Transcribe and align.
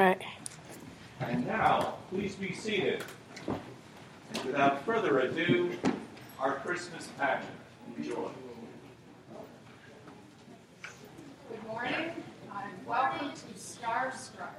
All 0.00 0.06
right. 0.06 0.22
And 1.20 1.46
now, 1.46 1.96
please 2.08 2.34
be 2.34 2.54
seated. 2.54 3.04
And 3.46 4.44
without 4.46 4.82
further 4.86 5.18
ado, 5.18 5.72
our 6.38 6.54
Christmas 6.54 7.10
pageant. 7.18 7.50
Enjoy. 7.98 8.30
Good 11.50 11.66
morning, 11.66 12.12
and 12.50 12.86
welcome 12.86 13.30
to 13.30 13.58
Starstruck. 13.58 14.54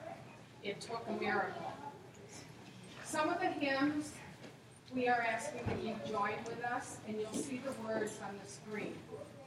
It 0.64 0.80
took 0.80 1.04
a 1.10 1.14
miracle. 1.14 1.74
Some 3.04 3.30
of 3.30 3.40
the 3.40 3.48
hymns 3.48 4.12
we 4.94 5.08
are 5.08 5.26
asking 5.28 5.62
that 5.66 5.84
you 5.84 5.96
join 6.08 6.36
with 6.46 6.64
us, 6.66 6.98
and 7.08 7.20
you'll 7.20 7.34
see 7.34 7.60
the 7.66 7.72
words 7.88 8.20
on 8.24 8.36
the 8.44 8.48
screen. 8.48 8.94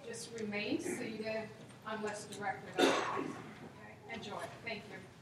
Just 0.04 0.30
remain 0.40 0.80
seated 0.80 1.48
unless 1.86 2.24
directed 2.24 2.80
otherwise. 2.80 2.96
Okay? 3.20 4.16
Enjoy. 4.16 4.42
Thank 4.66 4.82
you. 4.90 5.13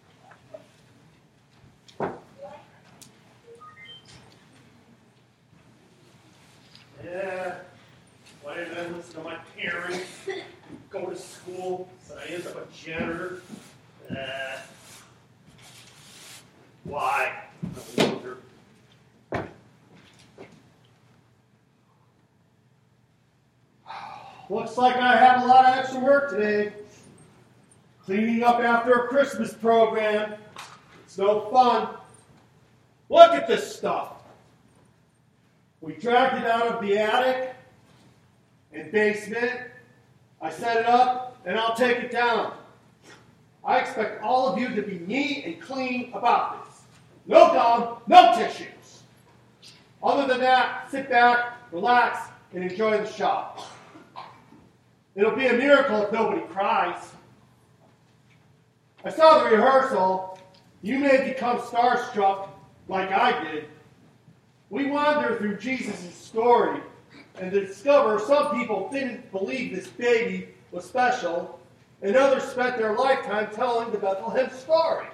Yeah, 7.13 7.57
why 8.43 8.57
didn't 8.57 8.79
I 8.79 8.89
listen 8.97 9.17
to 9.17 9.21
my 9.21 9.37
parents? 9.55 10.01
Go 10.89 11.11
to 11.11 11.17
school, 11.17 11.91
but 12.09 12.17
I 12.17 12.33
end 12.33 12.47
up 12.47 12.57
a 12.57 12.75
janitor. 12.75 13.43
Uh, 14.11 14.57
why? 16.85 17.35
Looks 24.49 24.79
like 24.79 24.97
I 24.97 25.17
have 25.17 25.43
a 25.43 25.47
lot 25.47 25.67
of 25.67 25.79
extra 25.85 26.01
work 26.01 26.31
today. 26.31 26.73
Cleaning 28.07 28.43
up 28.43 28.61
after 28.61 28.93
a 28.93 29.09
Christmas 29.09 29.53
program. 29.53 30.37
It's 31.05 31.19
no 31.19 31.51
fun. 31.51 31.89
Look 33.11 33.33
at 33.33 33.47
this 33.47 33.77
stuff. 33.77 34.22
We 35.83 35.95
dragged 35.95 36.39
it 36.39 36.47
out 36.47 36.69
of 36.69 36.81
the 36.81 36.97
attic 36.97 37.57
and 38.73 38.91
basement. 38.93 39.63
I 40.41 40.49
set 40.49 40.77
it 40.77 40.87
up 40.87 41.37
and 41.45 41.59
I'll 41.59 41.75
take 41.75 41.99
it 41.99 42.13
down. 42.13 42.55
I 43.65 43.81
expect 43.81 44.23
all 44.23 44.49
of 44.49 44.59
you 44.59 44.75
to 44.77 44.83
be 44.83 45.01
neat 45.01 45.45
and 45.45 45.61
clean 45.61 46.13
about 46.15 46.65
this. 46.65 46.83
No 47.27 47.49
gum, 47.49 47.97
no 48.07 48.33
tissues. 48.37 49.03
Other 50.03 50.27
than 50.27 50.41
that, 50.41 50.89
sit 50.91 51.11
back, 51.11 51.59
relax, 51.73 52.29
and 52.55 52.63
enjoy 52.63 52.99
the 52.99 53.13
shop. 53.13 53.61
It'll 55.17 55.37
be 55.37 55.49
a 55.49 55.53
miracle 55.53 56.03
if 56.03 56.13
nobody 56.13 56.43
cries. 56.47 57.11
I 59.05 59.11
saw 59.11 59.43
the 59.43 59.57
rehearsal. 59.57 60.39
You 60.81 60.99
may 61.01 61.29
become 61.29 61.59
starstruck 61.59 62.49
like 62.89 63.11
I 63.11 63.43
did. 63.45 63.65
We 64.73 64.87
wander 64.87 65.37
through 65.37 65.59
Jesus' 65.59 66.15
story 66.15 66.81
and 67.39 67.51
discover 67.51 68.19
some 68.19 68.59
people 68.59 68.89
didn't 68.91 69.31
believe 69.31 69.77
this 69.77 69.89
baby 69.89 70.49
was 70.71 70.87
special, 70.87 71.61
and 72.01 72.17
others 72.17 72.45
spent 72.45 72.79
their 72.79 72.97
lifetime 72.97 73.49
telling 73.53 73.91
the 73.93 73.99
Bethlehem 73.99 74.49
story. 74.51 75.09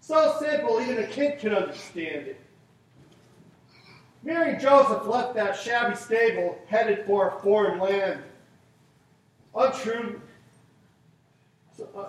So 0.00 0.34
simple, 0.40 0.80
even 0.80 0.98
a 0.98 1.06
kid 1.06 1.38
can 1.38 1.54
understand 1.54 2.26
it. 2.26 2.40
Mary 4.24 4.54
and 4.54 4.60
Joseph 4.60 5.06
left 5.06 5.36
that 5.36 5.56
shabby 5.56 5.94
stable 5.94 6.58
headed 6.66 7.06
for 7.06 7.28
a 7.28 7.40
foreign 7.40 7.78
land. 7.78 8.24
Untrue 9.54 10.20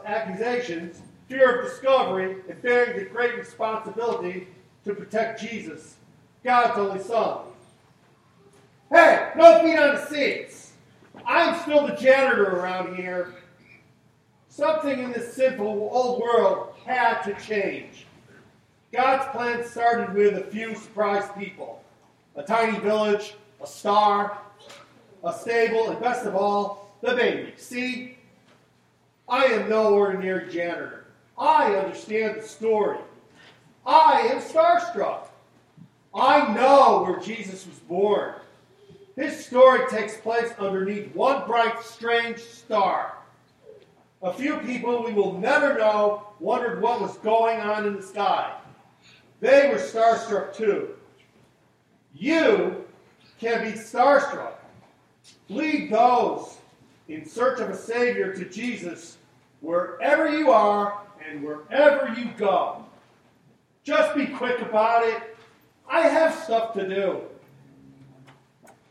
accusations, 0.04 1.00
fear 1.28 1.60
of 1.60 1.70
discovery, 1.70 2.38
and 2.50 2.60
bearing 2.64 2.98
the 2.98 3.06
great 3.06 3.38
responsibility 3.38 4.48
to 4.84 4.96
protect 4.96 5.42
Jesus, 5.42 5.98
God's 6.44 6.78
only 6.78 7.04
Son. 7.04 7.40
Hey, 8.92 9.32
no 9.36 9.62
feet 9.62 9.78
on 9.78 9.96
the 9.96 10.06
seats. 10.06 10.74
I'm 11.26 11.60
still 11.62 11.86
the 11.86 11.96
janitor 11.96 12.58
around 12.58 12.96
here. 12.96 13.36
Something 14.48 15.00
in 15.00 15.12
this 15.12 15.34
simple 15.34 15.90
old 15.92 16.22
world 16.22 16.74
had 16.86 17.22
to 17.22 17.34
change. 17.36 18.06
God's 18.92 19.30
plan 19.32 19.64
started 19.64 20.16
with 20.16 20.38
a 20.38 20.50
few 20.50 20.76
surprised 20.76 21.36
people 21.36 21.84
a 22.36 22.44
tiny 22.44 22.80
village, 22.80 23.36
a 23.62 23.68
star, 23.68 24.38
a 25.24 25.34
stable, 25.34 25.90
and 25.90 26.00
best 26.00 26.26
of 26.26 26.36
all, 26.36 26.96
the 27.02 27.14
baby. 27.14 27.54
See, 27.58 28.18
I 29.28 29.46
am 29.46 29.70
no 29.70 29.94
ordinary 29.94 30.52
janitor. 30.52 31.06
I 31.38 31.76
understand 31.76 32.38
the 32.42 32.48
story. 32.48 33.00
I 33.86 34.22
am 34.32 34.42
starstruck. 34.42 35.29
I 36.14 36.54
know 36.54 37.04
where 37.04 37.20
Jesus 37.20 37.66
was 37.66 37.80
born. 37.80 38.34
His 39.16 39.46
story 39.46 39.82
takes 39.90 40.18
place 40.18 40.52
underneath 40.58 41.14
one 41.14 41.46
bright, 41.46 41.84
strange 41.84 42.40
star. 42.40 43.18
A 44.22 44.34
few 44.34 44.58
people 44.58 45.04
we 45.04 45.14
will 45.14 45.38
never 45.38 45.78
know 45.78 46.28
wondered 46.40 46.82
what 46.82 47.02
was 47.02 47.18
going 47.18 47.60
on 47.60 47.86
in 47.86 47.96
the 47.96 48.04
sky. 48.04 48.54
They 49.40 49.70
were 49.70 49.78
starstruck 49.78 50.56
too. 50.56 50.96
You 52.14 52.86
can 53.40 53.64
be 53.64 53.78
starstruck. 53.78 54.54
Lead 55.48 55.92
those 55.92 56.58
in 57.08 57.26
search 57.26 57.60
of 57.60 57.70
a 57.70 57.78
Savior 57.78 58.34
to 58.34 58.46
Jesus 58.46 59.18
wherever 59.62 60.30
you 60.30 60.52
are 60.52 61.02
and 61.28 61.44
wherever 61.44 62.14
you 62.20 62.30
go. 62.38 62.86
Just 63.84 64.16
be 64.16 64.28
quick 64.28 64.60
about 64.62 65.08
it. 65.08 65.38
I 65.90 66.02
have 66.02 66.36
stuff 66.36 66.74
to 66.74 66.88
do. 66.88 67.22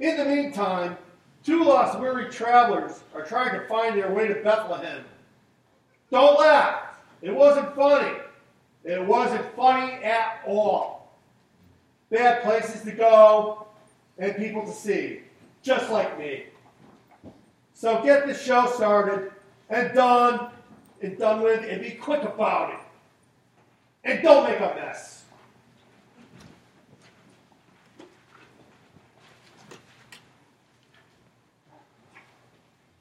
In 0.00 0.16
the 0.16 0.25
meantime, 0.25 0.97
two 1.44 1.64
lost 1.64 1.98
weary 1.98 2.31
travelers 2.31 3.00
are 3.14 3.25
trying 3.25 3.59
to 3.59 3.66
find 3.66 3.97
their 3.97 4.12
way 4.12 4.28
to 4.28 4.34
Bethlehem. 4.42 5.04
Don't 6.10 6.38
laugh. 6.38 7.00
It 7.22 7.34
wasn't 7.34 7.75
funny. 7.75 8.19
It 8.84 9.04
wasn't 9.04 9.44
funny 9.54 9.92
at 10.04 10.42
all. 10.47 11.19
They 12.10 12.19
had 12.19 12.42
places 12.42 12.82
to 12.82 12.92
go 12.92 13.66
and 14.19 14.36
people 14.36 14.65
to 14.65 14.72
see, 14.72 15.20
just 15.62 15.91
like 15.91 16.19
me. 16.19 16.44
So 17.75 18.03
get 18.03 18.26
the 18.26 18.34
show 18.34 18.66
started 18.66 19.30
and 19.70 19.94
done 19.94 20.48
and 21.00 21.19
done 21.19 21.42
with 21.42 21.65
and 21.65 21.80
be 21.80 21.92
quick 21.92 22.22
about 22.22 22.72
it. 22.75 22.80
And 24.04 24.22
don't 24.22 24.44
make 24.48 24.59
a 24.59 24.75
mess. 24.75 25.25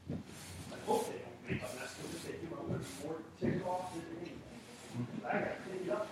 I 0.10 0.76
hope 0.86 1.08
they 1.08 1.20
don't 1.20 1.50
make 1.50 1.62
a 1.62 1.76
mess 1.80 1.96
because 1.96 2.24
they 2.24 2.34
do 2.34 2.48
a 2.54 2.62
little 2.62 2.86
more 3.04 3.16
tick 3.40 3.66
off 3.68 3.94
than 3.94 4.04
me. 4.22 4.32
I 5.26 5.32
gotta 5.32 5.52
clean 5.66 5.86
it 5.86 5.92
up. 5.92 6.08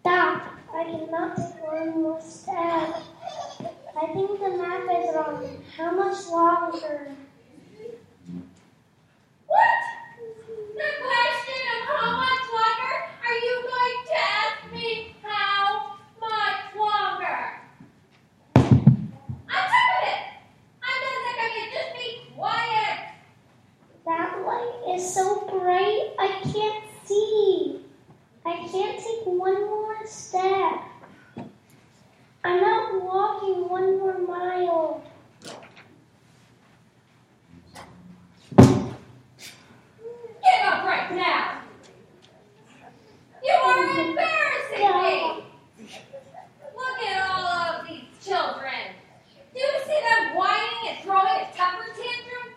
Stop! 0.00 0.42
I 0.78 0.84
cannot 0.84 1.36
take 1.36 1.66
one 1.66 2.02
more 2.02 2.20
step. 2.20 2.54
I 2.54 4.06
think 4.12 4.38
the 4.38 4.50
map 4.50 4.84
is 4.84 5.12
wrong. 5.12 5.64
How 5.76 5.90
much 5.90 6.28
longer? 6.28 7.16
What? 9.48 9.82
The 10.76 10.90
question 11.02 11.62
of 11.74 11.80
how 11.88 12.16
much 12.16 12.46
longer? 12.54 12.94
Are 13.26 13.38
you 13.42 13.54
going 13.66 13.98
to 14.06 14.14
ask 14.20 14.72
me 14.72 15.16
how 15.20 15.96
much 16.20 16.62
longer? 16.76 17.38
I'm 18.54 19.64
tired 19.74 19.94
of 19.98 20.06
it. 20.06 20.20
I'm 20.80 20.98
not 21.02 21.18
sick 21.26 21.38
of 21.42 21.50
it. 21.58 21.68
Just 21.74 21.90
be 21.96 22.06
quiet. 22.36 22.98
That 24.06 24.30
light 24.46 24.94
is 24.94 25.02
so 25.12 25.40
bright 25.50 26.14
I 26.20 26.40
can't 26.52 26.84
see. 27.04 27.80
I 28.48 28.66
can't 28.66 28.98
take 28.98 29.26
one 29.26 29.66
more 29.66 30.06
step. 30.06 30.80
I'm 32.44 32.60
not 32.62 33.04
walking 33.04 33.68
one 33.68 33.98
more 33.98 34.18
mile. 34.20 35.02
Get 38.56 38.70
up 40.64 40.82
right 40.82 41.14
now. 41.14 41.60
You 43.44 43.52
are 43.52 44.00
embarrassing 44.00 45.02
me. 45.02 45.44
Look 46.74 47.02
at 47.06 47.20
all 47.28 47.44
of 47.44 47.86
these 47.86 48.08
children. 48.24 48.96
Do 49.52 49.60
you 49.60 49.72
see 49.84 50.00
them 50.08 50.34
whining 50.34 50.88
and 50.88 50.96
throwing 51.04 51.26
a 51.26 51.50
temper 51.54 51.84
tantrum? 51.94 52.48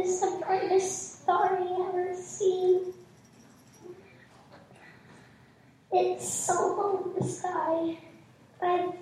is 0.00 0.20
the 0.20 0.38
brightest 0.40 1.22
star 1.22 1.58
I 1.58 1.88
ever 1.88 2.14
seen. 2.14 2.92
It's 5.92 6.28
so 6.28 6.54
low 6.54 7.04
in 7.04 7.20
the 7.20 7.32
sky. 7.32 7.98
And 8.62 8.92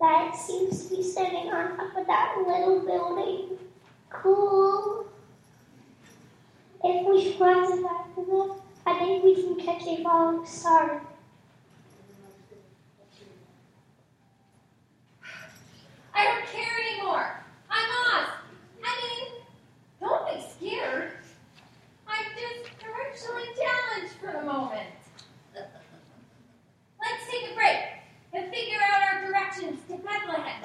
that 0.00 0.36
seems 0.36 0.81
to 0.81 0.81
be 0.96 1.02
standing 1.02 1.50
on 1.50 1.76
top 1.76 1.96
of 1.96 2.06
that 2.06 2.34
little 2.46 2.80
building. 2.80 3.58
Cool. 4.10 5.06
If 6.84 7.06
we 7.06 7.32
fly 7.32 7.54
to 7.54 7.82
that 7.82 8.06
enough, 8.18 8.58
I 8.84 8.98
think 8.98 9.24
we 9.24 9.34
can 9.36 9.56
catch 9.56 9.86
a 9.86 10.02
falling 10.02 10.44
star. 10.44 11.02
I 16.14 16.24
don't 16.24 16.46
care 16.46 16.76
anymore. 16.90 17.44
I'm 17.70 17.90
Oz. 17.90 18.28
I 18.84 19.00
mean, 19.02 19.28
don't 20.00 20.26
be 20.26 20.44
scared. 20.58 21.12
I'm 22.06 22.24
just 22.36 22.70
directionally 22.80 23.46
challenged 23.56 24.14
for 24.20 24.32
the 24.32 24.44
moment. 24.44 24.88
Let's 25.54 27.30
take 27.30 27.52
a 27.52 27.54
break 27.54 27.78
and 28.34 28.52
figure 28.52 28.78
out 28.82 29.02
our 29.14 29.26
directions 29.26 29.78
to 29.88 29.96
Bethlehem. 29.98 30.62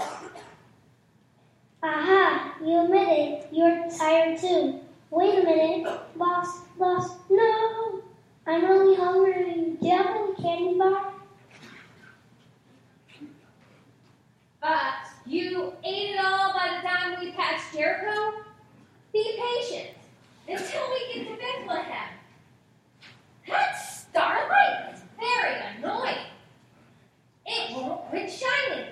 Aha, 1.84 2.56
you 2.64 2.84
admitted 2.84 3.48
you're 3.52 3.90
tired 3.98 4.40
too. 4.40 4.80
Wait 5.12 5.40
a 5.40 5.44
minute, 5.44 5.88
boss, 6.18 6.62
boss, 6.78 7.18
no! 7.30 8.02
I'm 8.46 8.66
really 8.66 8.96
hungry. 8.96 9.78
Do 9.80 9.88
you 9.88 9.96
have 9.96 10.08
any 10.08 10.36
candy 10.36 10.78
bar? 10.78 11.14
Uh, 14.62 14.92
you 15.26 15.74
ate 15.84 16.16
it 16.16 16.20
all 16.24 16.54
by 16.54 16.78
the 16.82 16.88
time 16.88 17.20
we 17.20 17.32
passed 17.32 17.74
Jericho? 17.74 18.34
Be 19.14 19.40
patient 19.40 19.96
until 20.48 20.90
we 20.90 21.14
get 21.14 21.28
to 21.28 21.38
Bethlehem. 21.38 22.10
That 23.48 23.76
starlight 23.76 24.94
is 24.94 25.02
very 25.20 25.56
annoying. 25.78 26.26
It 27.46 27.76
won't 27.76 28.02
quit 28.10 28.30
shining. 28.32 28.88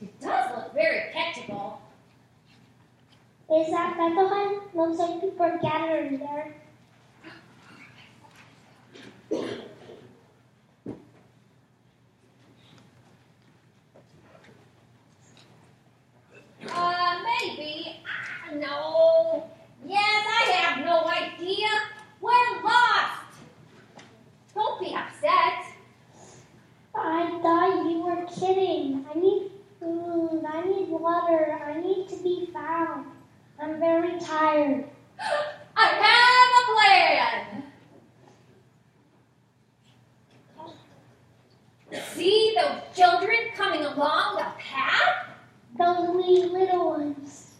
It 0.00 0.20
does 0.20 0.56
look 0.56 0.74
very 0.74 1.12
catchable. 1.14 1.78
Is 3.54 3.70
that 3.70 3.96
Bethlehem? 3.96 4.62
Looks 4.74 4.98
like 4.98 5.20
people 5.20 5.46
are 5.46 5.58
gathering 5.58 6.18
there. 6.18 6.56
Uh, 16.68 17.22
maybe. 17.22 18.00
I 18.50 18.54
know. 18.54 19.48
Yes, 19.86 20.26
I 20.26 20.50
have 20.56 20.84
no 20.84 21.06
idea. 21.06 21.68
We're 22.20 22.62
lost. 22.64 23.36
Don't 24.52 24.80
be 24.80 24.96
upset. 24.96 25.64
I 26.92 27.38
thought 27.40 27.88
you 27.88 28.02
were 28.02 28.26
kidding. 28.26 29.06
I 29.08 29.16
need 29.16 29.52
food. 29.78 30.42
I 30.44 30.64
need 30.64 30.88
water. 30.88 31.56
I 31.64 31.80
need 31.80 32.08
to 32.08 32.16
be 32.16 32.48
found. 32.52 33.13
I'm 33.64 33.80
very 33.80 34.20
tired. 34.20 34.84
I 35.76 35.86
have 35.86 36.50
a 36.60 36.64
plan. 41.90 42.02
See 42.12 42.54
those 42.58 42.82
children 42.94 43.38
coming 43.56 43.80
along 43.80 44.36
the 44.36 44.44
path? 44.58 45.28
Those 45.78 46.10
wee 46.10 46.44
little 46.44 46.90
ones. 46.90 47.52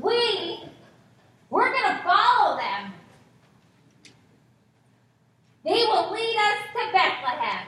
We, 0.00 0.64
we're 1.50 1.70
gonna 1.70 2.00
follow 2.02 2.56
them. 2.56 2.94
They 5.64 5.84
will 5.84 6.12
lead 6.12 6.36
us 6.38 6.58
to 6.72 6.92
Bethlehem. 6.92 7.66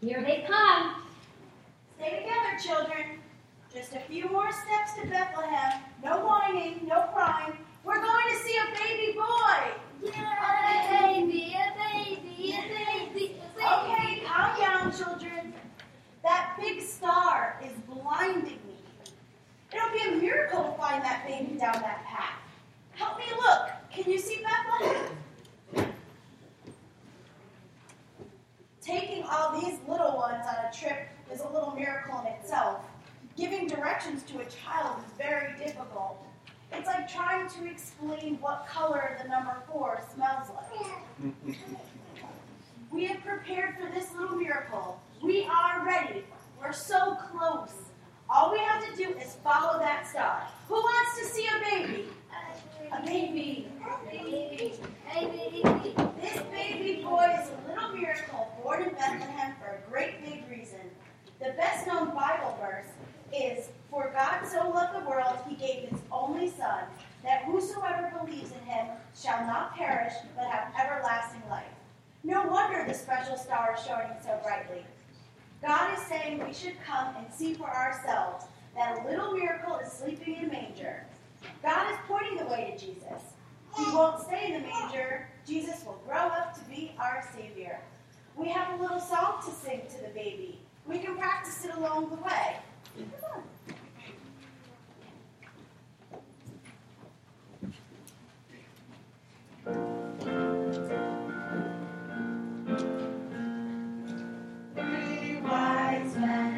Here 0.00 0.22
they 0.22 0.44
come. 0.46 1.02
Stay 1.96 2.20
together, 2.20 2.58
children. 2.62 3.18
Just 3.74 3.94
a 3.94 4.00
few 4.00 4.28
more 4.28 4.52
steps 4.52 4.92
to 5.00 5.06
Bethlehem. 5.08 5.80
No 6.04 6.26
whining, 6.26 6.86
no 6.86 7.04
crying. 7.14 7.56
We're 7.84 8.02
going 8.02 8.24
to 8.28 8.36
see 8.44 8.54
a 8.58 8.78
baby 8.78 9.12
boy. 9.16 9.72
A 10.04 11.06
baby, 11.06 11.56
a 11.56 11.72
baby, 11.78 12.52
a 12.52 12.62
baby, 12.68 13.36
a 13.58 13.82
Okay, 13.84 14.22
calm 14.26 14.60
down, 14.60 14.92
children. 14.92 15.54
That 16.22 16.58
big 16.60 16.82
star 16.82 17.58
is 17.64 17.72
blinding 17.88 18.44
me. 18.44 18.76
It'll 19.72 19.90
be 19.90 20.18
a 20.18 20.20
miracle 20.20 20.64
to 20.64 20.78
find 20.78 21.02
that 21.02 21.26
baby 21.26 21.58
down 21.58 21.80
that 21.80 22.04
path. 22.04 22.40
Help 22.90 23.16
me 23.16 23.24
look. 23.38 23.70
Can 23.90 24.10
you 24.10 24.18
see 24.18 24.42
Bethlehem? 24.42 25.96
Taking 28.82 29.22
all 29.22 29.58
these 29.58 29.78
little 29.88 30.16
ones 30.16 30.44
on 30.46 30.66
a 30.66 30.72
trip 30.76 31.08
is 31.32 31.40
a 31.40 31.48
little 31.48 31.70
miracle 31.70 32.20
in 32.20 32.26
itself. 32.34 32.82
Giving 33.36 33.66
directions 33.66 34.22
to 34.24 34.40
a 34.40 34.44
child 34.44 35.02
is 35.06 35.12
very 35.16 35.56
difficult. 35.58 36.26
It's 36.72 36.86
like 36.86 37.10
trying 37.10 37.48
to 37.48 37.70
explain 37.70 38.38
what 38.40 38.66
color 38.66 39.18
the 39.22 39.28
number 39.28 39.56
four 39.70 40.02
smells 40.14 40.48
like. 40.50 41.36
We 42.92 43.06
have 43.06 43.22
prepared 43.24 43.76
for 43.78 43.90
this 43.90 44.12
little 44.12 44.36
miracle. 44.36 45.00
We 45.22 45.46
are 45.46 45.82
ready. 45.86 46.24
We're 46.60 46.74
so 46.74 47.16
close. 47.30 47.72
All 48.28 48.52
we 48.52 48.58
have 48.58 48.86
to 48.86 48.94
do 48.94 49.16
is 49.18 49.36
follow 49.42 49.78
that 49.78 50.06
star. 50.06 50.46
Who 50.68 50.74
wants 50.74 51.18
to 51.18 51.24
see 51.24 51.46
a 51.46 51.70
baby? 51.70 52.04
A 52.92 53.06
baby. 53.06 53.68
A 53.82 54.10
baby. 54.10 54.74
A 55.16 55.26
baby. 55.26 55.94
This 56.20 56.42
baby 56.52 57.02
boy 57.02 57.34
is 57.40 57.48
a 57.48 57.68
little 57.70 57.96
miracle 57.96 58.52
born 58.62 58.82
in 58.82 58.90
Bethlehem 58.90 59.54
for 59.58 59.70
a 59.70 59.90
great 59.90 60.22
big 60.22 60.44
reason. 60.50 60.80
The 61.38 61.54
best 61.56 61.86
known 61.86 62.14
Bible 62.14 62.58
verse 62.60 62.92
is 63.32 63.68
For 63.90 64.10
God 64.14 64.46
so 64.46 64.70
loved 64.70 64.94
the 64.94 65.08
world, 65.08 65.38
he 65.48 65.54
gave 65.54 65.88
his 65.88 66.00
only 66.10 66.48
Son, 66.48 66.84
that 67.22 67.44
whosoever 67.44 68.12
believes 68.18 68.52
in 68.52 68.66
him 68.66 68.86
shall 69.14 69.46
not 69.46 69.76
perish, 69.76 70.14
but 70.36 70.46
have 70.46 70.72
everlasting 70.78 71.42
life. 71.50 71.64
No 72.24 72.46
wonder 72.46 72.84
the 72.86 72.94
special 72.94 73.36
star 73.36 73.74
is 73.76 73.84
shining 73.84 74.16
so 74.22 74.38
brightly. 74.42 74.84
God 75.60 75.96
is 75.96 76.04
saying 76.06 76.44
we 76.44 76.52
should 76.52 76.74
come 76.84 77.14
and 77.16 77.32
see 77.32 77.54
for 77.54 77.68
ourselves 77.68 78.46
that 78.74 78.98
a 78.98 79.08
little 79.08 79.32
miracle 79.32 79.76
is 79.76 79.92
sleeping 79.92 80.36
in 80.36 80.44
a 80.46 80.52
manger. 80.52 81.04
God 81.62 81.90
is 81.90 81.98
pointing 82.08 82.38
the 82.38 82.46
way 82.46 82.74
to 82.76 82.86
Jesus. 82.86 83.22
He 83.76 83.84
won't 83.92 84.22
stay 84.22 84.52
in 84.52 84.62
the 84.62 84.68
manger. 84.68 85.28
Jesus 85.46 85.84
will 85.84 86.00
grow 86.06 86.28
up 86.28 86.54
to 86.54 86.60
be 86.70 86.94
our 86.98 87.24
Savior. 87.34 87.80
We 88.36 88.48
have 88.48 88.78
a 88.78 88.82
little 88.82 89.00
song 89.00 89.42
to 89.44 89.50
sing 89.50 89.82
to 89.90 90.02
the 90.02 90.12
baby. 90.14 90.60
We 90.86 90.98
can 90.98 91.16
practice 91.16 91.64
it 91.64 91.74
along 91.74 92.10
the 92.10 92.16
way. 92.16 92.56
Wise 105.42 106.16
men, 106.18 106.51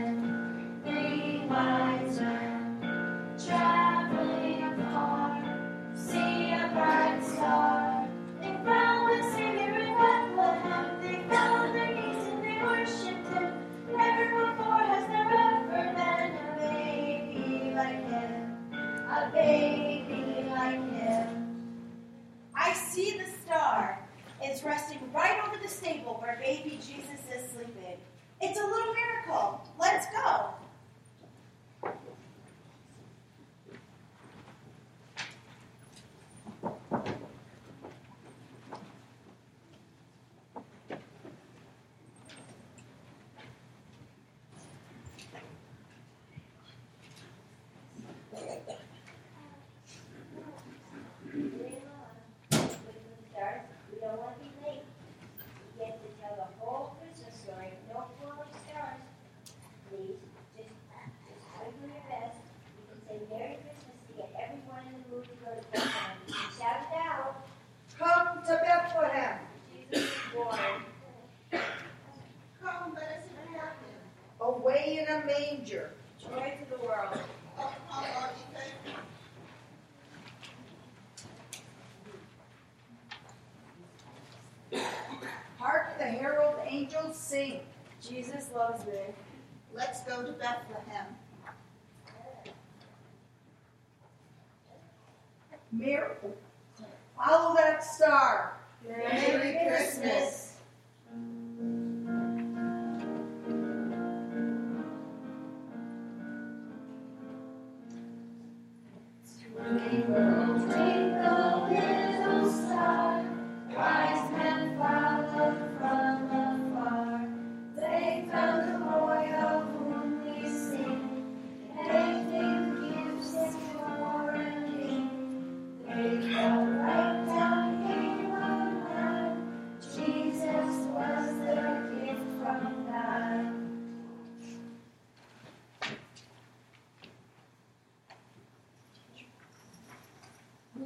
see 22.94 23.18
the 23.18 23.26
star. 23.44 23.98
It's 24.40 24.62
resting 24.62 25.00
right 25.12 25.36
over 25.44 25.60
the 25.60 25.68
stable 25.68 26.14
where 26.20 26.38
baby 26.40 26.76
Jesus 26.76 27.26
is 27.34 27.50
sleeping. 27.50 27.98
It's 28.40 28.58
a 28.58 28.62
little 28.62 28.94
miracle. 28.94 29.60
Let's 29.80 30.06
go. 30.12 30.50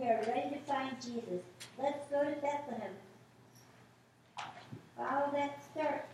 We 0.01 0.05
are 0.07 0.23
ready 0.29 0.51
to 0.51 0.59
find 0.61 0.95
Jesus. 1.03 1.43
Let's 1.77 2.07
go 2.09 2.23
to 2.23 2.31
Bethlehem. 2.31 2.93
Follow 4.97 5.33
that 5.33 5.59
star. 5.73 6.05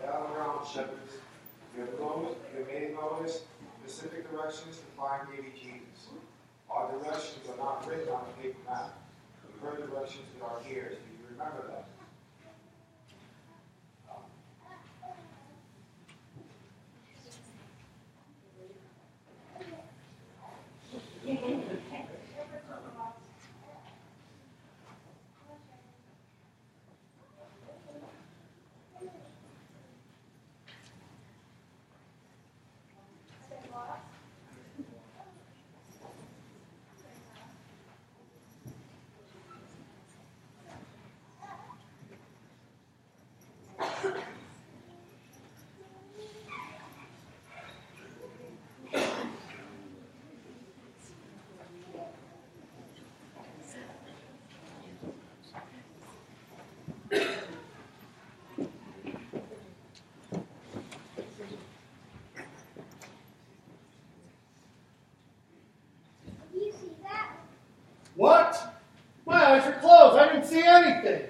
Gather 0.00 0.34
around, 0.34 0.66
shepherds. 0.66 1.12
You 1.74 1.80
have 1.86 1.98
noticed, 1.98 2.36
you 2.52 2.58
have 2.58 2.68
made 2.68 2.94
notice 2.94 3.40
specific 3.82 4.30
directions 4.30 4.76
to 4.76 4.84
find 4.94 5.26
baby 5.30 5.52
Jesus. 5.54 6.10
Our 6.70 6.92
directions 6.92 7.48
are 7.48 7.56
not 7.56 7.88
written 7.88 8.10
on 8.10 8.24
a 8.28 8.42
paper 8.42 8.58
map. 8.68 8.92
We 9.46 9.66
heard 9.66 9.88
directions 9.88 10.26
with 10.34 10.42
our 10.42 10.60
ears. 10.70 10.96
Do 10.98 11.04
you 11.10 11.28
remember 11.30 11.66
them? 11.68 11.84
You 66.54 66.70
see 66.72 66.92
that? 67.02 67.36
What? 68.22 68.76
My 69.26 69.34
eyes 69.34 69.66
are 69.66 69.80
closed. 69.80 70.16
I 70.16 70.32
didn't 70.32 70.46
see 70.46 70.62
anything. 70.62 71.26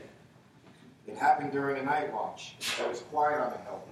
It 1.06 1.16
happened 1.16 1.50
during 1.50 1.78
a 1.78 1.82
night 1.82 2.12
watch. 2.12 2.54
It 2.78 2.86
was 2.86 3.00
quiet 3.00 3.40
on 3.40 3.50
the 3.50 3.56
hill. 3.60 3.82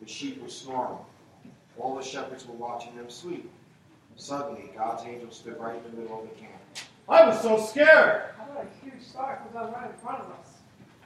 The 0.00 0.08
sheep 0.08 0.42
were 0.42 0.48
snoring. 0.48 0.96
All 1.78 1.94
the 1.94 2.02
shepherds 2.02 2.46
were 2.46 2.54
watching 2.54 2.96
them 2.96 3.10
sleep. 3.10 3.50
Suddenly, 4.16 4.70
God's 4.74 5.04
angel 5.04 5.30
stood 5.32 5.60
right 5.60 5.76
in 5.76 5.82
the 5.82 6.00
middle 6.00 6.22
of 6.22 6.30
the 6.30 6.34
camp. 6.34 6.54
I 7.10 7.26
was 7.26 7.42
so 7.42 7.60
scared. 7.60 8.30
How 8.38 8.44
about 8.44 8.64
a 8.64 8.82
huge 8.82 9.04
star 9.06 9.36
comes 9.36 9.54
out 9.54 9.74
right 9.74 9.90
in 9.90 9.96
front 9.98 10.20
of 10.20 10.30
us? 10.40 10.52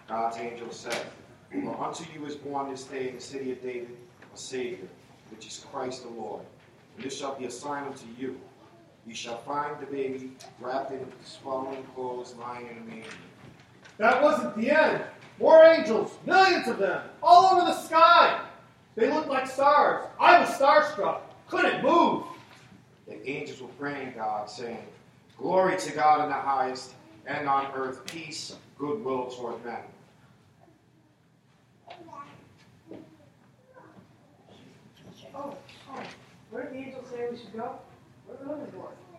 God's 0.07 0.37
angel 0.37 0.71
said, 0.71 1.05
For 1.51 1.85
unto 1.85 2.05
you 2.15 2.27
is 2.27 2.37
born 2.37 2.71
this 2.71 2.85
day 2.85 3.09
in 3.09 3.17
the 3.17 3.21
city 3.21 3.51
of 3.51 3.61
David 3.61 3.97
a 4.33 4.39
Savior, 4.39 4.87
which 5.33 5.49
is 5.49 5.67
Christ 5.73 6.05
the 6.05 6.11
Lord. 6.11 6.45
And 6.95 7.05
this 7.05 7.19
shall 7.19 7.35
be 7.35 7.47
a 7.47 7.51
sign 7.51 7.87
unto 7.89 8.07
you. 8.17 8.39
You 9.07 9.15
shall 9.15 9.39
find 9.39 9.81
the 9.81 9.87
baby 9.87 10.33
wrapped 10.61 10.93
in 10.93 11.05
swaddling 11.25 11.85
clothes, 11.95 12.35
lying 12.39 12.67
in 12.69 12.77
a 12.77 12.81
manger. 12.81 13.09
That 13.99 14.23
wasn't 14.23 14.57
the 14.57 14.71
end. 14.71 15.03
More 15.39 15.65
angels, 15.65 16.17
millions 16.27 16.69
of 16.69 16.79
them, 16.79 17.03
all 17.23 17.55
over 17.55 17.67
the 17.67 17.75
sky. 17.75 18.45
They 18.95 19.11
looked 19.11 19.29
like 19.29 19.47
stars. 19.47 20.07
I 20.19 20.39
was 20.41 20.51
starstruck. 20.51 21.21
Couldn't 21.49 21.83
move. 21.83 22.25
The 23.07 23.29
angels 23.29 23.61
were 23.61 23.69
praying 23.69 24.13
God, 24.17 24.51
saying, 24.51 24.85
Glory 25.39 25.79
to 25.79 25.93
God 25.93 26.23
in 26.23 26.29
the 26.29 26.35
highest, 26.35 26.93
and 27.27 27.49
on 27.49 27.73
earth 27.75 28.05
peace, 28.07 28.57
goodwill 28.79 29.27
toward 29.27 29.65
men. 29.65 29.79
Oh, 35.35 35.57
oh. 35.93 36.03
Where 36.51 36.65
did 36.65 36.73
the 36.75 36.77
angel 36.79 37.05
say 37.11 37.29
we 37.31 37.39
should 37.39 37.53
go? 37.55 37.79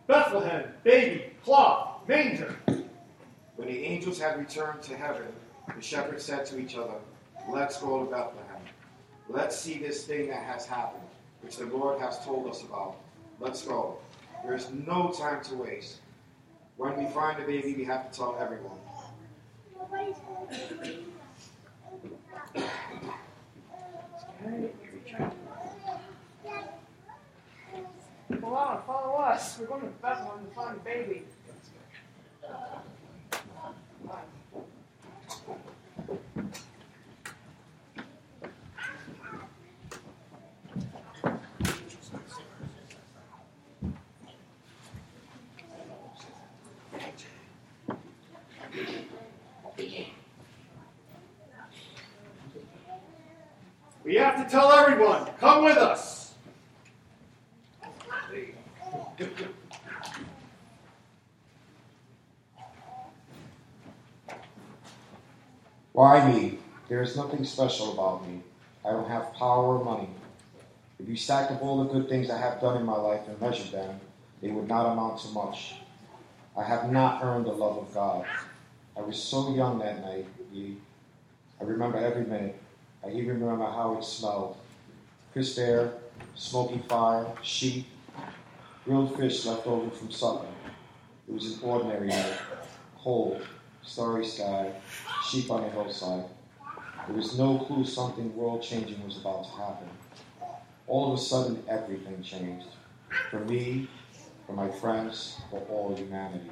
Bethlehem, 0.07 0.63
baby, 0.83 1.33
cloth, 1.43 2.07
manger. 2.07 2.55
When 3.55 3.67
the 3.67 3.83
angels 3.83 4.19
had 4.19 4.37
returned 4.37 4.81
to 4.83 4.97
heaven, 4.97 5.27
the 5.75 5.81
shepherds 5.81 6.25
said 6.25 6.45
to 6.47 6.59
each 6.59 6.75
other, 6.75 6.95
Let's 7.49 7.79
go 7.79 8.03
to 8.03 8.11
Bethlehem. 8.11 8.61
Let's 9.29 9.57
see 9.57 9.77
this 9.77 10.05
thing 10.05 10.27
that 10.27 10.43
has 10.43 10.65
happened, 10.65 11.03
which 11.41 11.57
the 11.57 11.65
Lord 11.65 11.99
has 12.01 12.23
told 12.25 12.49
us 12.49 12.63
about. 12.63 12.97
Let's 13.39 13.63
go. 13.63 13.97
There 14.43 14.55
is 14.55 14.69
no 14.71 15.13
time 15.17 15.43
to 15.45 15.55
waste. 15.55 15.99
When 16.77 16.97
we 16.97 17.05
find 17.11 17.41
the 17.41 17.45
baby, 17.45 17.75
we 17.75 17.85
have 17.85 18.11
to 18.11 18.17
tell 18.17 18.37
everyone. 18.39 18.77
Nobody's 19.77 20.17
home. 20.27 20.47
Come 28.39 28.53
on, 28.53 28.81
follow 28.83 29.17
us. 29.17 29.59
We're 29.59 29.65
going 29.67 29.81
to 29.81 29.87
Bethlehem 30.01 30.45
to 30.45 30.55
find 30.55 30.75
the 30.77 30.79
baby. 30.81 31.23
We 54.03 54.15
have 54.15 54.43
to 54.43 54.49
tell 54.49 54.71
everyone. 54.71 55.25
Come 55.39 55.63
with 55.63 55.77
us. 55.77 56.21
Why 65.93 66.31
me? 66.31 66.57
There 67.01 67.09
is 67.09 67.17
nothing 67.17 67.43
special 67.45 67.93
about 67.93 68.27
me. 68.27 68.41
I 68.85 68.91
don't 68.91 69.09
have 69.09 69.33
power 69.33 69.79
or 69.79 69.83
money. 69.83 70.07
If 70.99 71.09
you 71.09 71.15
stacked 71.15 71.51
up 71.51 71.63
all 71.63 71.83
the 71.83 71.91
good 71.91 72.07
things 72.07 72.29
I 72.29 72.37
have 72.37 72.61
done 72.61 72.77
in 72.77 72.85
my 72.85 72.95
life 72.95 73.21
and 73.27 73.41
measured 73.41 73.71
them, 73.71 73.99
they 74.39 74.51
would 74.51 74.67
not 74.67 74.85
amount 74.85 75.19
to 75.21 75.29
much. 75.29 75.73
I 76.55 76.61
have 76.61 76.91
not 76.91 77.23
earned 77.23 77.47
the 77.47 77.53
love 77.53 77.79
of 77.79 77.91
God. 77.91 78.27
I 78.95 79.01
was 79.01 79.17
so 79.17 79.55
young 79.55 79.79
that 79.79 80.03
night. 80.03 80.27
We, 80.53 80.77
I 81.59 81.63
remember 81.63 81.97
every 81.97 82.23
minute. 82.23 82.61
I 83.03 83.09
even 83.09 83.41
remember 83.41 83.65
how 83.65 83.97
it 83.97 84.03
smelled. 84.03 84.57
Crisp 85.33 85.57
air, 85.57 85.93
smoky 86.35 86.83
fire, 86.87 87.25
sheep, 87.41 87.87
grilled 88.85 89.17
fish 89.17 89.43
left 89.47 89.65
over 89.65 89.89
from 89.89 90.11
supper. 90.11 90.45
It 91.27 91.33
was 91.33 91.51
an 91.51 91.63
ordinary 91.63 92.09
night. 92.09 92.37
Cold, 92.99 93.41
starry 93.81 94.23
sky, 94.23 94.71
sheep 95.27 95.49
on 95.49 95.63
the 95.63 95.69
hillside. 95.71 96.25
There 97.07 97.15
was 97.15 97.37
no 97.37 97.57
clue 97.57 97.83
something 97.83 98.35
world 98.35 98.61
changing 98.61 99.03
was 99.03 99.17
about 99.17 99.45
to 99.45 99.51
happen. 99.51 99.89
All 100.87 101.11
of 101.11 101.19
a 101.19 101.21
sudden, 101.21 101.63
everything 101.67 102.21
changed. 102.21 102.67
For 103.29 103.39
me, 103.39 103.87
for 104.45 104.53
my 104.53 104.69
friends, 104.69 105.41
for 105.49 105.59
all 105.69 105.95
humanity. 105.95 106.51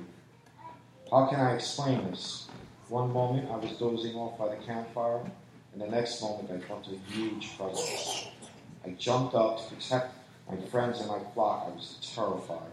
How 1.11 1.27
can 1.27 1.39
I 1.39 1.53
explain 1.53 2.09
this? 2.09 2.47
One 2.87 3.13
moment 3.13 3.49
I 3.51 3.57
was 3.57 3.77
dozing 3.77 4.15
off 4.15 4.39
by 4.39 4.49
the 4.49 4.61
campfire, 4.63 5.21
and 5.73 5.81
the 5.81 5.87
next 5.87 6.21
moment 6.21 6.49
I 6.49 6.59
felt 6.59 6.87
a 6.87 7.11
huge 7.11 7.55
presence. 7.55 8.27
I 8.83 8.89
jumped 8.91 9.35
up 9.35 9.59
to 9.59 9.75
protect 9.75 10.13
my 10.49 10.57
friends 10.67 10.99
and 10.99 11.09
my 11.09 11.19
flock. 11.33 11.67
I 11.67 11.75
was 11.75 11.97
terrified. 12.15 12.71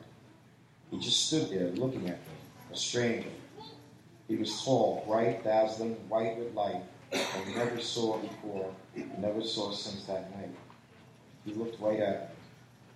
He 0.90 0.98
just 0.98 1.26
stood 1.26 1.50
there 1.50 1.68
looking 1.68 2.08
at 2.08 2.18
me, 2.20 2.34
a 2.72 2.76
stranger. 2.76 3.28
He 4.28 4.36
was 4.36 4.62
tall, 4.64 5.04
bright, 5.06 5.44
dazzling, 5.44 5.94
white 6.08 6.38
with 6.38 6.54
light, 6.54 6.82
I 7.12 7.54
never 7.54 7.80
saw 7.80 8.18
before, 8.18 8.74
never 9.18 9.42
saw 9.42 9.72
since 9.72 10.04
that 10.04 10.34
night. 10.36 10.50
He 11.44 11.54
looked 11.54 11.80
right 11.80 12.00
at 12.00 12.30
me. 12.30 12.36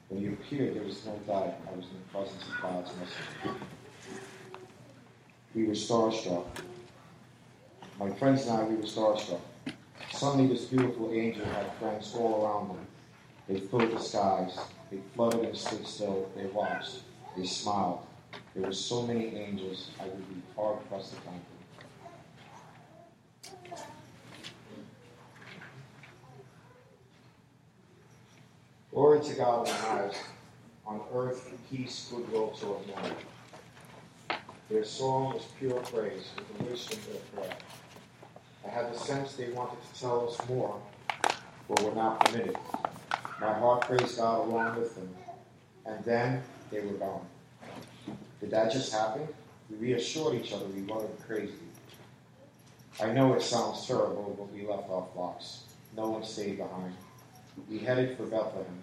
When 0.08 0.20
he 0.20 0.26
appeared, 0.28 0.74
there 0.74 0.82
was 0.82 1.04
no 1.06 1.14
doubt 1.26 1.54
I 1.68 1.76
was 1.76 1.86
in 1.86 1.98
the 1.98 2.18
presence 2.18 2.42
of 2.42 2.60
God's 2.60 2.90
messenger. 2.96 3.64
We 5.54 5.64
were 5.66 5.74
starstruck. 5.74 6.46
My 7.98 8.10
friends 8.10 8.46
and 8.46 8.58
I, 8.58 8.64
we 8.64 8.76
were 8.76 8.82
starstruck. 8.82 9.40
Suddenly, 10.12 10.48
this 10.48 10.64
beautiful 10.64 11.12
angel 11.12 11.44
had 11.44 11.72
friends 11.74 12.12
all 12.16 12.44
around 12.44 12.68
them. 12.68 12.86
They 13.48 13.60
filled 13.60 13.92
the 13.92 13.98
skies. 13.98 14.58
They 14.90 14.98
fluttered 15.14 15.44
and 15.44 15.56
stood 15.56 15.86
still. 15.86 16.28
They 16.36 16.46
watched. 16.46 17.00
They 17.36 17.46
smiled. 17.46 18.00
There 18.54 18.64
were 18.64 18.72
so 18.72 19.02
many 19.06 19.36
angels, 19.36 19.90
I 20.00 20.04
would 20.04 20.28
be 20.28 20.42
hard 20.56 20.88
pressed 20.88 21.14
to 21.14 21.20
count 21.20 21.36
them. 21.36 21.59
Glory 28.92 29.20
to 29.20 29.34
God 29.34 29.68
in 29.68 29.72
the 29.72 29.78
highest. 29.78 30.20
On 30.84 31.00
earth, 31.14 31.52
peace, 31.70 32.10
goodwill 32.10 32.48
toward 32.50 32.84
men. 32.88 33.12
Their 34.68 34.82
song 34.82 35.34
was 35.34 35.44
pure 35.60 35.78
praise 35.80 36.30
with 36.36 36.58
the 36.58 36.64
wisdom 36.64 36.98
of 36.98 37.06
their 37.06 37.44
prayer. 37.44 37.56
I 38.66 38.68
had 38.68 38.92
the 38.92 38.98
sense 38.98 39.34
they 39.34 39.50
wanted 39.50 39.78
to 39.80 40.00
tell 40.00 40.28
us 40.28 40.48
more, 40.48 40.80
but 41.68 41.82
were 41.82 41.94
not 41.94 42.24
permitted. 42.24 42.56
My 43.40 43.52
heart 43.52 43.82
praised 43.82 44.16
God 44.16 44.48
along 44.48 44.80
with 44.80 44.96
them, 44.96 45.08
and 45.86 46.04
then 46.04 46.42
they 46.72 46.80
were 46.80 46.94
gone. 46.94 47.26
Did 48.40 48.50
that 48.50 48.72
just 48.72 48.92
happen? 48.92 49.28
We 49.70 49.76
reassured 49.76 50.34
each 50.34 50.52
other 50.52 50.66
we 50.66 50.82
weren't 50.82 51.26
crazy. 51.28 51.52
I 53.00 53.12
know 53.12 53.34
it 53.34 53.42
sounds 53.42 53.86
terrible, 53.86 54.34
but 54.36 54.52
we 54.52 54.66
left 54.66 54.90
our 54.90 55.06
flocks. 55.14 55.62
No 55.96 56.10
one 56.10 56.24
stayed 56.24 56.58
behind. 56.58 56.94
We 57.68 57.78
headed 57.78 58.16
for 58.16 58.24
Bethlehem. 58.24 58.82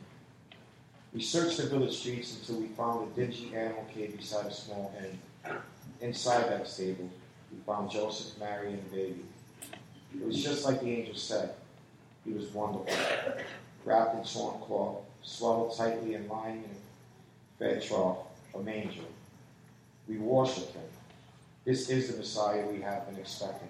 We 1.13 1.21
searched 1.21 1.57
the 1.57 1.67
village 1.67 1.97
streets 1.97 2.37
until 2.37 2.61
we 2.61 2.67
found 2.67 3.11
a 3.11 3.15
dingy 3.15 3.55
animal 3.55 3.85
cave 3.93 4.17
beside 4.17 4.45
a 4.45 4.53
small 4.53 4.93
inn. 4.99 5.19
Inside 6.01 6.49
that 6.49 6.67
stable, 6.67 7.09
we 7.51 7.57
found 7.65 7.89
Joseph, 7.89 8.37
Mary, 8.39 8.73
and 8.73 8.85
the 8.85 8.95
baby. 8.95 9.25
It 10.13 10.25
was 10.25 10.43
just 10.43 10.65
like 10.65 10.81
the 10.81 10.89
angel 10.89 11.15
said. 11.15 11.53
He 12.25 12.33
was 12.33 12.53
wonderful, 12.53 12.93
wrapped 13.85 14.15
in 14.15 14.25
swan 14.25 14.61
cloth, 14.61 14.97
swaddled 15.21 15.77
tightly 15.77 16.13
and 16.15 16.29
lying 16.29 16.63
in 16.63 16.69
a 16.69 17.57
fed 17.57 17.83
trough, 17.83 18.17
a 18.53 18.59
manger. 18.59 19.01
We 20.07 20.17
worshiped 20.17 20.73
him. 20.73 20.83
This 21.65 21.89
is 21.89 22.11
the 22.11 22.17
Messiah 22.17 22.65
we 22.67 22.81
have 22.81 23.09
been 23.09 23.19
expecting. 23.19 23.69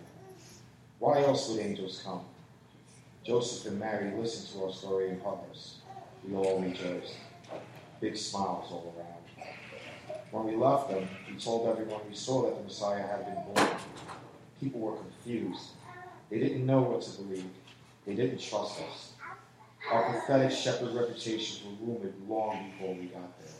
Why 0.99 1.23
else 1.23 1.49
would 1.49 1.59
angels 1.59 2.01
come? 2.03 2.21
Joseph 3.27 3.69
and 3.69 3.77
Mary 3.77 4.09
listened 4.15 4.47
to 4.53 4.65
our 4.65 4.71
story 4.71 5.09
and 5.09 5.21
hugged 5.21 5.51
us. 5.51 5.79
We 6.25 6.33
all 6.33 6.61
rejoiced. 6.61 7.17
Big 7.99 8.15
smiles 8.15 8.71
all 8.71 8.95
around. 8.97 9.49
When 10.31 10.45
we 10.45 10.55
left 10.55 10.89
them, 10.89 11.09
we 11.29 11.37
told 11.37 11.67
everyone 11.67 11.99
we 12.07 12.15
saw 12.15 12.43
that 12.43 12.57
the 12.57 12.63
Messiah 12.63 13.05
had 13.05 13.25
been 13.25 13.43
born. 13.53 13.77
People 14.61 14.79
were 14.79 14.95
confused. 14.95 15.71
They 16.29 16.39
didn't 16.39 16.65
know 16.65 16.81
what 16.83 17.01
to 17.01 17.21
believe. 17.21 17.49
They 18.05 18.15
didn't 18.15 18.39
trust 18.39 18.79
us. 18.79 19.11
Our 19.91 20.13
pathetic 20.13 20.51
shepherd 20.51 20.93
reputations 20.93 21.63
were 21.65 21.85
rumored 21.85 22.13
long 22.29 22.71
before 22.71 22.95
we 22.95 23.07
got 23.07 23.37
there. 23.39 23.53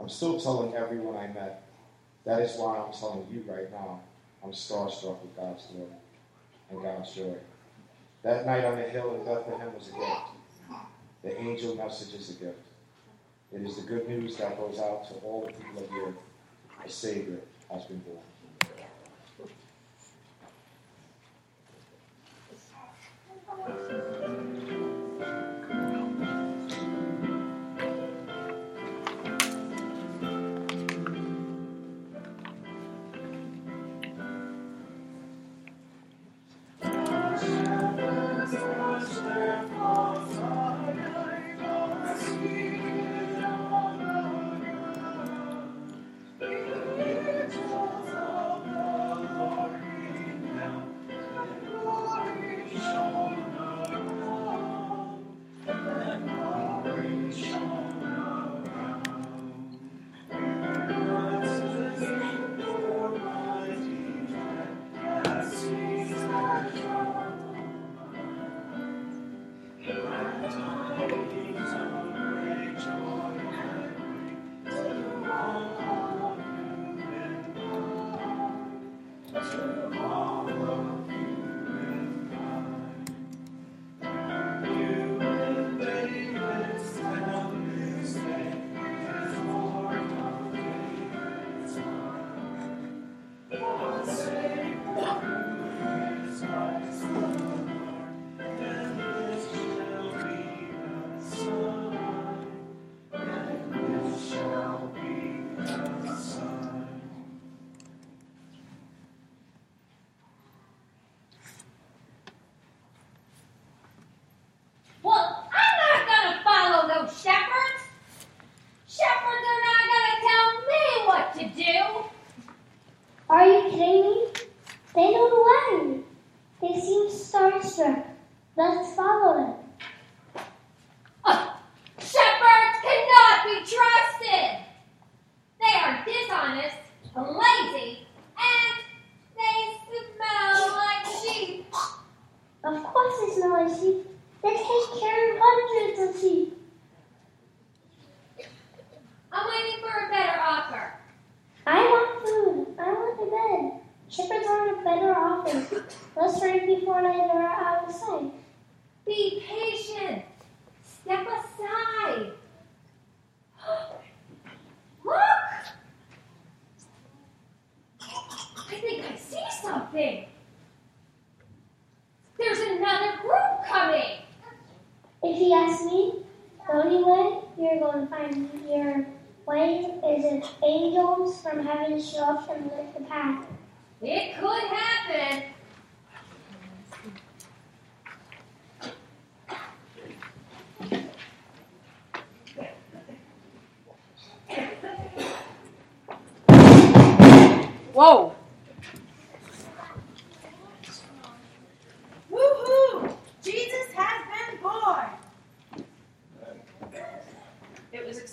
I'm 0.00 0.08
still 0.08 0.40
telling 0.40 0.74
everyone 0.74 1.16
I 1.18 1.26
met. 1.26 1.62
That 2.24 2.40
is 2.40 2.56
why 2.56 2.78
I'm 2.78 2.92
telling 2.94 3.26
you 3.30 3.44
right 3.46 3.70
now. 3.70 4.00
I'm 4.42 4.52
starstruck 4.52 5.20
with 5.20 5.36
God's 5.36 5.66
glory 5.66 5.90
and 6.70 6.82
God's 6.82 7.14
joy. 7.14 7.36
That 8.26 8.44
night 8.44 8.64
on 8.64 8.74
the 8.74 8.82
hill 8.82 9.14
in 9.14 9.24
Bethlehem 9.24 9.72
was 9.72 9.86
a 9.86 9.92
gift. 9.92 10.80
The 11.22 11.40
angel 11.40 11.76
message 11.76 12.12
is 12.12 12.30
a 12.30 12.32
gift. 12.32 12.58
It 13.52 13.60
is 13.60 13.76
the 13.76 13.82
good 13.82 14.08
news 14.08 14.36
that 14.38 14.58
goes 14.58 14.80
out 14.80 15.06
to 15.06 15.14
all 15.20 15.42
the 15.42 15.52
people 15.52 15.84
of 15.84 15.88
the 15.88 15.94
earth. 16.08 16.16
A 16.84 16.88
Savior 16.88 17.38
has 17.70 17.84
been 17.84 18.00
born. 18.00 18.18
Well, 23.48 24.05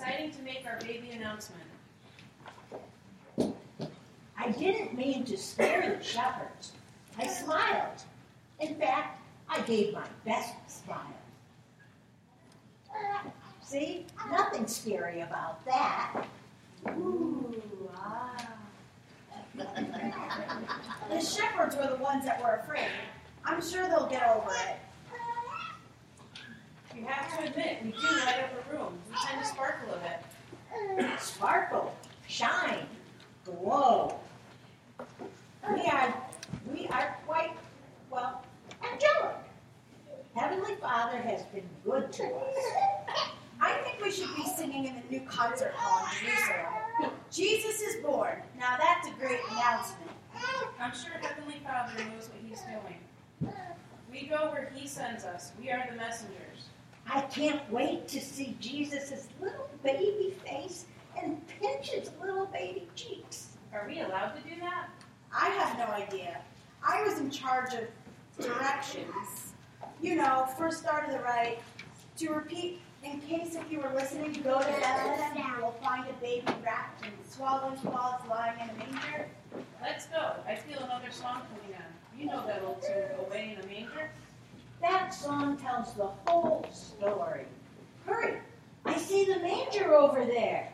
Exciting 0.04 0.32
to 0.32 0.42
make 0.42 0.66
our 0.66 0.78
baby 0.80 1.12
announcement. 1.12 1.64
I 4.38 4.52
didn't 4.52 4.98
mean 4.98 5.24
to 5.24 5.38
scare 5.38 5.96
the 5.98 6.04
shepherds. 6.04 6.74
I 7.18 7.28
smiled. 7.28 8.04
In 8.60 8.76
fact, 8.76 9.22
I 9.48 9.62
gave 9.62 9.94
my 9.94 10.06
best 10.26 10.56
smile. 10.68 11.00
See, 13.62 14.06
nothing 14.30 14.68
scary 14.68 15.22
about 15.22 15.64
that. 15.66 16.26
Ooh, 16.90 17.56
ah. 17.96 18.46
The 19.56 21.22
shepherds 21.22 21.78
were 21.78 21.88
the 21.88 22.04
ones 22.04 22.26
that 22.26 22.44
were 22.44 22.60
afraid. 22.62 22.90
I'm 23.46 23.62
sure 23.62 23.88
they'll 23.88 24.08
get 24.08 24.28
over 24.36 24.52
it. 24.52 24.76
You 27.04 27.10
have 27.10 27.38
to 27.38 27.48
admit, 27.50 27.80
we 27.84 27.92
do 27.92 27.98
light 28.26 28.46
up 28.46 28.52
a 28.54 28.78
room. 28.78 28.98
We 29.10 29.16
tend 29.28 29.42
to 29.42 29.46
sparkle 29.46 29.94
a 29.94 30.00
bit. 30.96 31.20
Sparkle, 31.20 31.94
shine, 32.30 32.88
glow. 33.44 34.18
We 35.70 35.82
are, 35.82 36.16
we 36.74 36.88
are 36.88 37.18
quite, 37.28 37.52
well, 38.10 38.46
angelic. 38.82 39.36
Heavenly 40.34 40.76
Father 40.76 41.18
has 41.18 41.44
been 41.48 41.68
good 41.84 42.10
to 42.14 42.24
us. 42.24 42.56
I 43.60 43.74
think 43.84 44.02
we 44.02 44.10
should 44.10 44.34
be 44.38 44.46
singing 44.56 44.86
in 44.86 44.96
the 44.96 45.20
new 45.20 45.28
concert 45.28 45.74
hall 45.76 46.08
in 46.08 46.26
Jerusalem. 46.26 47.20
Jesus 47.30 47.82
is 47.82 48.02
born. 48.02 48.42
Now 48.58 48.78
that's 48.78 49.10
a 49.10 49.12
great 49.20 49.42
announcement. 49.52 50.12
I'm 50.80 50.94
sure 50.94 51.12
Heavenly 51.22 51.60
Father 51.66 52.02
knows 52.06 52.30
what 52.30 52.40
He's 52.48 52.62
doing. 52.62 53.54
We 54.10 54.28
go 54.28 54.52
where 54.52 54.72
He 54.74 54.88
sends 54.88 55.26
us. 55.26 55.52
We 55.60 55.70
are 55.70 55.86
the 55.92 55.98
messengers. 55.98 56.70
I 57.10 57.22
can't 57.22 57.62
wait 57.72 58.08
to 58.10 58.22
see 58.22 58.56
Jesus' 58.60 59.28
little 59.42 59.70
baby 59.84 60.34
face 60.46 60.86
and 61.22 61.42
pinch 61.48 61.90
his 61.90 62.12
little 62.22 62.46
baby 62.48 62.88
cheeks. 62.96 63.58
Are 63.74 63.86
we 63.88 64.02
allowed 64.02 64.34
to 64.36 64.42
do 64.50 64.60
that? 64.62 64.90
I 65.36 65.50
have 65.50 65.78
no 65.78 65.86
idea. 65.94 66.40
I 66.86 67.04
was 67.04 67.20
in 67.20 67.30
charge 67.30 67.74
of 67.74 67.88
directions. 68.40 69.54
You 70.02 70.16
know, 70.16 70.48
first 70.58 70.80
start 70.80 71.08
to 71.08 71.12
the 71.12 71.24
right. 71.24 71.60
To 72.18 72.30
repeat, 72.30 72.80
in 73.04 73.20
case 73.22 73.56
if 73.56 73.72
you 73.72 73.80
were 73.80 73.92
listening, 73.94 74.34
go 74.44 74.60
to 74.60 74.66
Bethlehem, 74.66 75.38
and 75.38 75.58
you 75.58 75.64
will 75.64 75.76
find 75.84 76.08
a 76.08 76.14
baby 76.22 76.46
wrapped 76.64 77.06
in 77.06 77.12
swaddling 77.28 77.78
cloths 77.80 78.28
lying 78.30 78.60
in 78.60 78.70
a 78.70 78.74
manger. 78.78 79.28
Let's 79.82 80.06
go. 80.08 80.34
I 80.48 80.56
feel 80.56 80.80
another 80.80 81.12
song 81.12 81.42
coming 81.50 81.76
on. 81.76 82.20
You 82.20 82.28
know 82.28 82.46
that 82.46 82.62
old 82.64 82.82
tune, 82.82 83.04
Away 83.26 83.58
in 83.58 83.64
a 83.64 83.68
Manger? 83.68 84.10
That 84.84 85.14
song 85.14 85.56
tells 85.56 85.94
the 85.94 86.08
whole 86.28 86.66
story. 86.74 87.46
Hurry, 88.06 88.40
I 88.84 88.98
see 88.98 89.24
the 89.24 89.40
manger 89.40 89.94
over 89.94 90.26
there. 90.26 90.74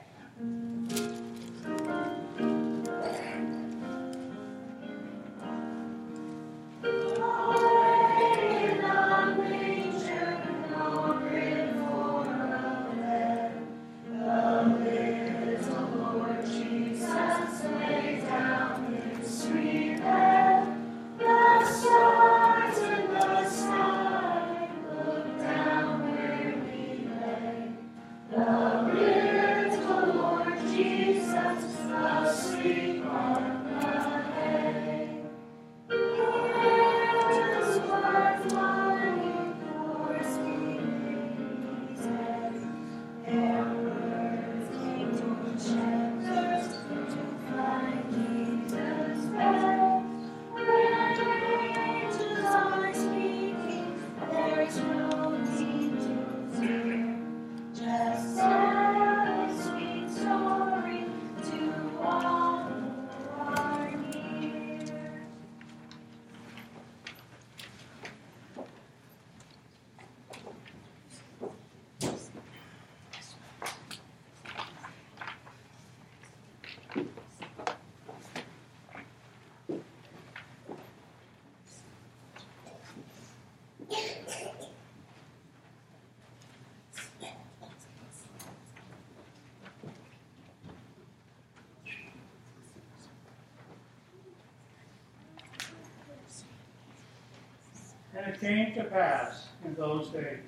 And 98.19 98.36
it 98.36 98.41
came 98.41 98.73
to 98.75 98.84
pass 98.84 99.47
in 99.63 99.75
those 99.75 100.10
days 100.10 100.39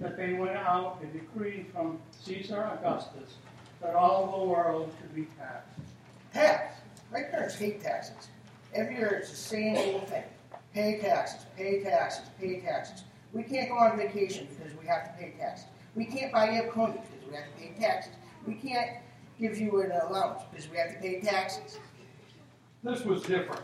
that 0.00 0.16
they 0.16 0.32
went 0.32 0.56
out 0.56 0.98
a 1.00 1.06
decree 1.06 1.64
from 1.72 2.00
Caesar 2.10 2.68
Augustus 2.76 3.34
that 3.80 3.94
all 3.94 4.40
the 4.40 4.44
world 4.44 4.92
should 5.00 5.14
be 5.14 5.28
taxed. 5.38 5.78
Tax. 6.32 6.74
My 7.12 7.22
parents 7.22 7.54
hate 7.54 7.80
taxes. 7.80 8.28
Every 8.74 8.96
year 8.96 9.18
it's 9.20 9.30
the 9.30 9.36
same 9.36 9.76
old 9.76 10.08
thing. 10.08 10.24
Pay 10.72 10.98
taxes, 10.98 11.46
pay 11.56 11.84
taxes, 11.84 12.26
pay 12.40 12.58
taxes. 12.58 13.04
We 13.32 13.44
can't 13.44 13.68
go 13.68 13.76
on 13.76 13.96
vacation 13.96 14.48
because 14.50 14.76
we 14.76 14.84
have 14.88 15.04
to 15.04 15.22
pay 15.22 15.34
taxes. 15.38 15.66
We 15.94 16.06
can't 16.06 16.32
buy 16.32 16.50
you 16.50 16.68
a 16.68 16.72
pony 16.72 16.94
because 16.94 17.28
we 17.30 17.36
have 17.36 17.44
to 17.44 17.60
pay 17.60 17.80
taxes. 17.80 18.12
We 18.44 18.54
can't 18.54 18.90
give 19.38 19.56
you 19.60 19.82
an 19.82 19.92
allowance 19.92 20.42
because 20.50 20.68
we 20.68 20.78
have 20.78 20.94
to 20.94 20.98
pay 21.00 21.20
taxes. 21.20 21.78
This 22.82 23.04
was 23.04 23.22
different, 23.22 23.62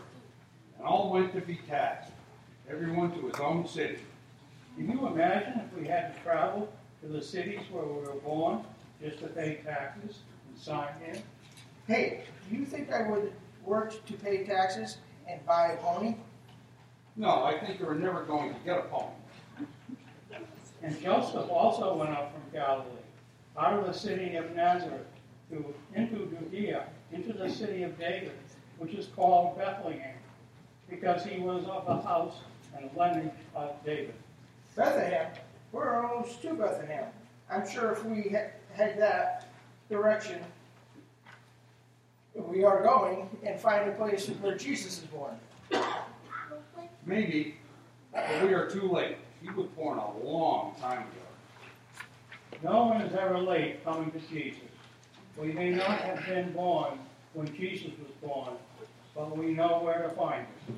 and 0.77 0.87
all 0.87 1.11
went 1.11 1.33
to 1.33 1.41
be 1.41 1.59
taxed, 1.67 2.10
everyone 2.71 3.11
to 3.11 3.27
his 3.27 3.35
own 3.39 3.67
city. 3.67 3.99
Can 4.77 4.89
you 4.89 5.05
imagine 5.07 5.59
if 5.59 5.77
we 5.77 5.87
had 5.87 6.15
to 6.15 6.21
travel 6.21 6.71
to 7.01 7.07
the 7.07 7.21
cities 7.21 7.59
where 7.69 7.83
we 7.83 8.01
were 8.01 8.19
born 8.23 8.63
just 9.03 9.19
to 9.19 9.27
pay 9.27 9.59
taxes 9.65 10.19
and 10.47 10.57
sign 10.57 10.93
in? 11.05 11.21
Hey, 11.87 12.23
do 12.49 12.55
you 12.55 12.65
think 12.65 12.91
I 12.91 13.09
would 13.09 13.33
work 13.65 14.05
to 14.05 14.13
pay 14.13 14.45
taxes 14.45 14.97
and 15.27 15.45
buy 15.45 15.73
a 15.73 15.77
pony? 15.77 16.15
No, 17.17 17.43
I 17.43 17.59
think 17.59 17.79
you're 17.79 17.93
never 17.93 18.23
going 18.23 18.53
to 18.53 18.59
get 18.61 18.77
a 18.77 18.83
pony. 18.83 19.67
And 20.81 20.99
Joseph 21.01 21.49
also 21.49 21.95
went 21.95 22.11
up 22.11 22.31
from 22.31 22.41
Galilee, 22.53 22.85
out 23.57 23.77
of 23.77 23.85
the 23.85 23.93
city 23.93 24.35
of 24.35 24.55
Nazareth, 24.55 25.05
to, 25.49 25.73
into 25.93 26.25
Judea, 26.39 26.85
into 27.11 27.33
the 27.33 27.49
city 27.49 27.83
of 27.83 27.99
David, 27.99 28.31
which 28.77 28.93
is 28.93 29.07
called 29.07 29.57
Bethlehem, 29.57 30.15
because 30.89 31.25
he 31.25 31.39
was 31.39 31.65
of 31.65 31.85
the 31.85 32.07
house 32.07 32.35
and 32.77 32.89
lineage 32.95 33.31
of 33.55 33.73
David. 33.85 34.13
Bethlehem. 34.75 35.31
We're 35.71 36.05
almost 36.05 36.41
to 36.43 36.53
Bethlehem. 36.53 37.05
I'm 37.49 37.67
sure 37.69 37.91
if 37.91 38.03
we 38.05 38.21
he- 38.21 38.29
head 38.73 38.97
that 38.97 39.47
direction, 39.89 40.41
we 42.35 42.63
are 42.63 42.81
going 42.81 43.29
and 43.43 43.59
find 43.59 43.89
a 43.89 43.93
place 43.93 44.27
where 44.27 44.57
Jesus 44.57 44.99
is 44.99 45.05
born. 45.05 45.33
Maybe, 47.05 47.57
but 48.13 48.43
we 48.43 48.53
are 48.53 48.69
too 48.69 48.89
late. 48.89 49.17
He 49.41 49.49
was 49.49 49.67
born 49.67 49.97
a 49.97 50.17
long 50.19 50.75
time 50.79 50.99
ago. 50.99 52.61
No 52.63 52.85
one 52.85 53.01
is 53.01 53.13
ever 53.15 53.39
late 53.39 53.83
coming 53.83 54.11
to 54.11 54.19
Jesus. 54.19 54.61
We 55.37 55.51
may 55.51 55.71
not 55.71 55.97
have 55.99 56.25
been 56.25 56.53
born 56.53 56.99
when 57.33 57.47
Jesus 57.55 57.91
was 57.99 58.11
born, 58.21 58.53
but 59.15 59.35
we 59.35 59.53
know 59.53 59.79
where 59.83 60.03
to 60.03 60.09
find 60.09 60.45
him. 60.67 60.77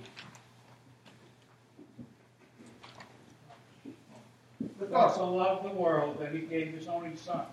God 4.91 5.15
so 5.15 5.33
loved 5.33 5.65
the 5.65 5.73
world 5.73 6.19
that 6.19 6.33
he 6.33 6.39
gave 6.39 6.73
his 6.73 6.87
only 6.87 7.15
Son, 7.15 7.45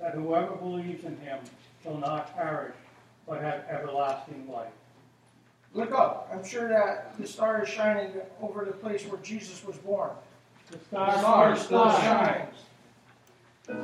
that 0.00 0.14
whoever 0.14 0.54
believes 0.56 1.04
in 1.04 1.16
him 1.18 1.38
shall 1.82 1.96
not 1.96 2.34
perish, 2.36 2.74
but 3.26 3.40
have 3.40 3.64
everlasting 3.68 4.50
life. 4.50 4.68
Look 5.74 5.92
up. 5.92 6.30
I'm 6.32 6.44
sure 6.44 6.68
that 6.68 7.16
the 7.18 7.26
star 7.26 7.62
is 7.62 7.68
shining 7.68 8.12
over 8.40 8.64
the 8.64 8.72
place 8.72 9.04
where 9.04 9.20
Jesus 9.20 9.64
was 9.64 9.76
born. 9.76 10.10
The 10.70 10.78
star, 10.78 11.18
star 11.18 11.56
still 11.56 11.90
shines. 11.90 12.54
There's 13.66 13.74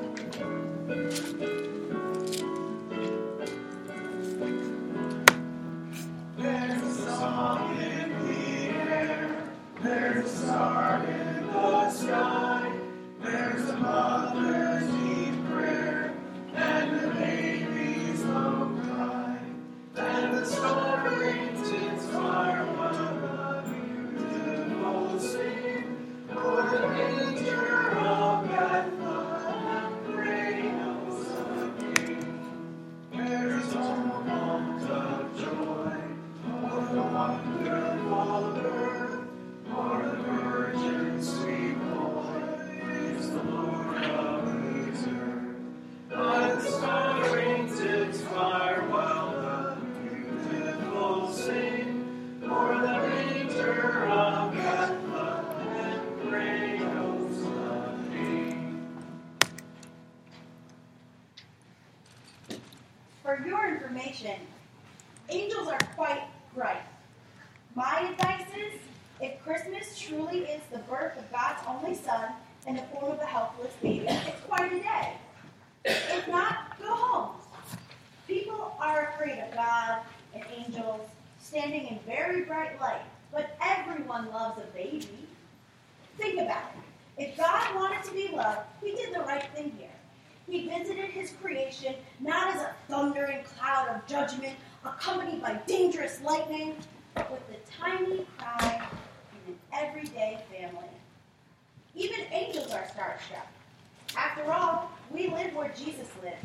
After 104.33 104.51
all, 104.51 104.91
we 105.11 105.29
live 105.29 105.55
where 105.55 105.71
Jesus 105.77 106.09
lives. 106.23 106.43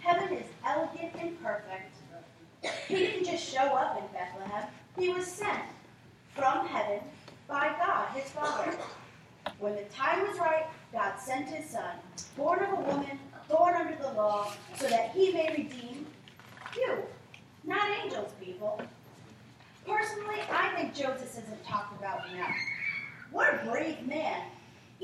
Heaven 0.00 0.36
is 0.36 0.44
elegant 0.62 1.14
and 1.18 1.42
perfect. 1.42 1.94
He 2.86 2.96
didn't 2.96 3.24
just 3.24 3.42
show 3.42 3.62
up 3.62 3.96
in 3.96 4.04
Bethlehem, 4.12 4.68
he 4.98 5.08
was 5.08 5.26
sent 5.26 5.62
from 6.34 6.66
heaven 6.66 7.00
by 7.48 7.74
God, 7.82 8.08
his 8.14 8.30
Father. 8.30 8.76
When 9.58 9.74
the 9.74 9.84
time 9.84 10.28
was 10.28 10.38
right, 10.38 10.66
God 10.92 11.14
sent 11.18 11.48
his 11.48 11.70
Son, 11.70 11.96
born 12.36 12.62
of 12.62 12.72
a 12.72 12.82
woman, 12.82 13.18
born 13.48 13.74
under 13.74 13.96
the 13.96 14.12
law, 14.12 14.52
so 14.76 14.86
that 14.88 15.12
he 15.12 15.32
may 15.32 15.48
redeem 15.48 16.06
you, 16.76 16.98
not 17.64 17.88
angels, 18.02 18.32
people. 18.38 18.82
Personally, 19.86 20.40
I 20.52 20.74
think 20.76 20.94
Joseph 20.94 21.42
isn't 21.42 21.64
talked 21.64 21.98
about 21.98 22.30
enough. 22.30 22.54
What 23.30 23.54
a 23.54 23.70
brave 23.70 24.06
man. 24.06 24.42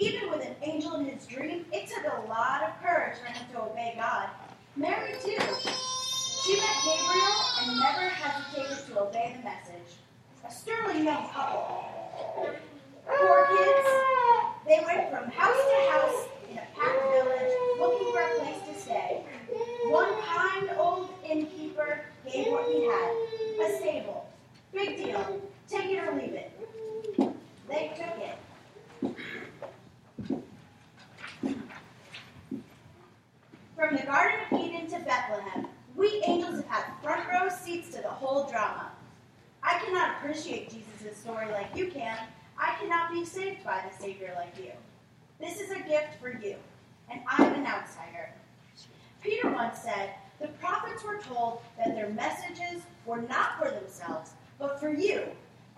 Even 0.00 0.30
with 0.30 0.40
an 0.46 0.54
angel 0.62 0.96
in 0.96 1.04
his 1.04 1.26
dream, 1.26 1.66
it 1.72 1.86
took 1.86 2.04
a 2.04 2.26
lot 2.26 2.62
of 2.62 2.82
courage 2.82 3.18
for 3.18 3.26
him 3.26 3.44
to 3.52 3.62
obey 3.64 3.92
God. 3.98 4.30
Mary, 4.74 5.12
too. 5.22 5.36
She 6.42 6.56
met 6.56 6.76
Gabriel 6.82 7.36
and 7.60 7.78
never 7.80 8.08
hesitated 8.08 8.86
to 8.86 9.00
obey 9.02 9.36
the 9.36 9.44
message. 9.44 9.98
A 10.48 10.50
sterling 10.50 11.04
young 11.04 11.28
couple. 11.28 11.84
Poor 13.06 13.46
kids. 13.46 13.88
They 14.66 14.80
went 14.86 15.10
from 15.10 15.30
house 15.32 15.56
to 15.56 15.90
house 15.90 16.28
in 16.50 16.56
a 16.56 16.66
packed 16.74 17.02
village 17.12 17.52
looking 17.78 18.12
for 18.12 18.22
a 18.22 18.38
place 18.38 18.62
to 18.72 18.80
stay. 18.80 19.22
One 19.84 20.14
kind 20.22 20.70
old 20.78 21.10
innkeeper 21.28 22.06
gave 22.24 22.46
what 22.46 22.66
he 22.72 22.86
had 22.86 23.70
a 23.70 23.76
stable. 23.78 24.30
Big 24.72 24.96
deal. 24.96 25.42
Take 25.68 25.90
it 25.90 26.08
or 26.08 26.14
leave 26.14 26.32
it. 26.32 26.52
They 27.68 27.92
took 27.98 28.16
it. 28.18 28.38
From 33.76 33.96
the 33.96 34.02
Garden 34.02 34.40
of 34.50 34.60
Eden 34.60 34.86
to 34.88 34.98
Bethlehem, 35.00 35.66
we 35.96 36.22
angels 36.26 36.56
have 36.56 36.66
had 36.66 37.02
front 37.02 37.28
row 37.28 37.48
seats 37.48 37.94
to 37.94 38.02
the 38.02 38.08
whole 38.08 38.48
drama. 38.50 38.90
I 39.62 39.78
cannot 39.78 40.16
appreciate 40.16 40.70
Jesus' 40.70 41.16
story 41.16 41.50
like 41.50 41.74
you 41.74 41.90
can. 41.90 42.18
I 42.58 42.74
cannot 42.80 43.12
be 43.12 43.24
saved 43.24 43.64
by 43.64 43.82
the 43.88 44.02
Savior 44.02 44.34
like 44.36 44.54
you. 44.58 44.72
This 45.40 45.60
is 45.60 45.70
a 45.70 45.80
gift 45.80 46.20
for 46.20 46.38
you, 46.42 46.56
and 47.10 47.20
I'm 47.26 47.54
an 47.54 47.66
outsider. 47.66 48.30
Peter 49.22 49.50
once 49.50 49.78
said, 49.78 50.10
The 50.40 50.48
prophets 50.48 51.02
were 51.02 51.18
told 51.18 51.62
that 51.78 51.94
their 51.94 52.10
messages 52.10 52.82
were 53.06 53.22
not 53.22 53.58
for 53.58 53.70
themselves, 53.70 54.32
but 54.58 54.78
for 54.78 54.92
you. 54.92 55.22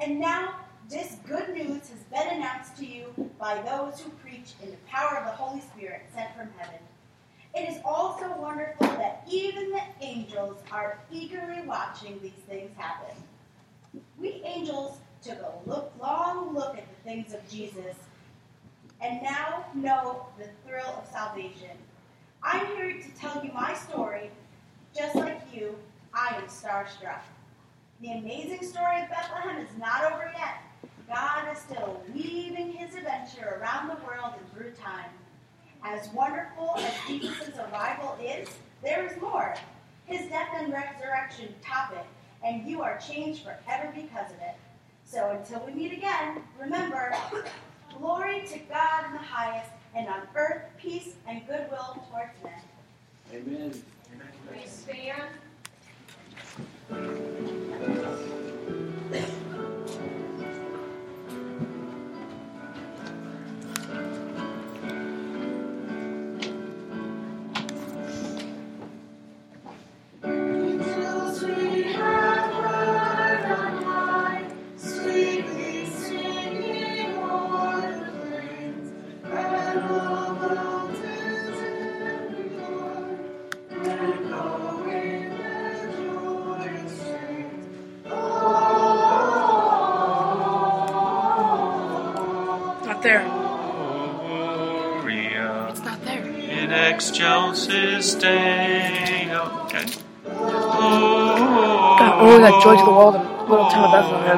And 0.00 0.18
now 0.18 0.57
this 0.92 1.16
good 1.26 1.55
news 1.55 1.88
has 1.88 2.02
been 2.12 2.37
announced 2.37 2.76
to 2.76 2.85
you 2.85 3.07
by 3.38 3.55
those 3.62 3.98
who 3.98 4.11
preach 4.22 4.52
in 4.62 4.70
the 4.70 4.76
power 4.87 5.16
of 5.16 5.24
the 5.24 5.33
Holy 5.33 5.62
Spirit 5.62 6.02
sent 6.14 6.37
from 6.37 6.50
heaven. 6.59 6.78
It 7.55 7.70
is 7.70 7.81
also 7.83 8.31
wonderful 8.38 8.88
that 8.88 9.26
even 9.26 9.70
the 9.70 9.81
angels 10.02 10.59
are 10.70 10.98
eagerly 11.11 11.62
watching 11.62 12.20
these 12.20 12.33
things 12.46 12.70
happen. 12.76 13.16
We 14.18 14.42
angels 14.44 14.98
took 15.22 15.38
a 15.38 15.52
look, 15.66 15.94
long 15.98 16.55
look 16.55 16.76
at 16.76 16.85
the 16.87 17.11
things 17.11 17.33
of 17.33 17.48
Jesus 17.48 17.96
and 19.00 19.22
now 19.22 19.64
know 19.74 20.26
the 20.38 20.48
thrill 20.66 21.02
of 21.02 21.09
salvation. 21.11 21.70
I'm 22.42 22.66
here 22.76 23.00
to 23.00 23.09
tell 23.18 23.42
you 23.42 23.50
my 23.55 23.72
story. 23.72 24.31
Just 24.94 25.14
like 25.14 25.40
you, 25.55 25.74
I 26.12 26.37
am 26.37 26.48
starstruck. 26.48 27.22
The 28.02 28.12
amazing 28.12 28.62
story 28.62 29.00
of 29.00 29.09
Bethlehem 29.09 29.57
is 29.57 29.70
not 29.78 30.12
over 30.12 30.31
yet. 30.37 30.62
God 31.12 31.53
is 31.53 31.59
still 31.59 32.03
weaving 32.14 32.72
his 32.72 32.94
adventure 32.94 33.59
around 33.61 33.88
the 33.88 33.96
world 34.07 34.33
and 34.38 34.53
through 34.53 34.72
time. 34.72 35.11
As 35.85 36.09
wonderful 36.14 36.75
as 36.79 36.92
Jesus' 37.07 37.59
arrival 37.59 38.16
is, 38.22 38.48
there 38.83 39.05
is 39.07 39.20
more. 39.20 39.55
His 40.07 40.29
death 40.31 40.48
and 40.57 40.72
resurrection 40.72 41.55
top 41.62 41.92
it, 41.92 42.07
and 42.42 42.66
you 42.66 42.81
are 42.81 42.98
changed 42.98 43.42
forever 43.42 43.92
because 43.94 44.31
of 44.31 44.38
it. 44.38 44.55
So 45.05 45.31
until 45.31 45.62
we 45.66 45.75
meet 45.75 45.92
again, 45.92 46.42
remember, 46.59 47.14
glory 47.98 48.46
to 48.46 48.59
God 48.61 49.05
in 49.07 49.12
the 49.12 49.18
highest, 49.18 49.70
and 49.94 50.09
on 50.09 50.22
earth 50.35 50.62
peace 50.79 51.14
and 51.29 51.46
goodwill 51.46 52.03
towards 52.11 52.42
men. 52.42 52.62
Amen. 53.35 53.83
Please 54.51 54.70
stand. 54.70 55.29
Joy 102.62 102.77
to 102.77 102.85
the 102.85 102.90
world 102.90 103.14
and 103.16 103.25
little 103.48 103.68
town 103.70 103.85
of 103.85 103.92
Bethlehem. 103.92 104.37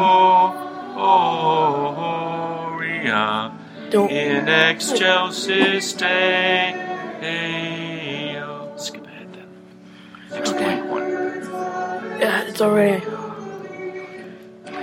Gloria. 2.65 3.53
Don't- 3.91 4.11
In 4.11 4.49
excelsis 4.49 5.93
Deo. 5.93 6.11
Skip 8.77 9.07
ahead 9.07 9.29
then. 9.33 9.49
Next 10.33 10.51
Okay. 10.53 10.65
point 10.65 10.87
one. 10.87 11.03
Yeah, 12.21 12.43
it's 12.49 12.61
already. 12.61 13.03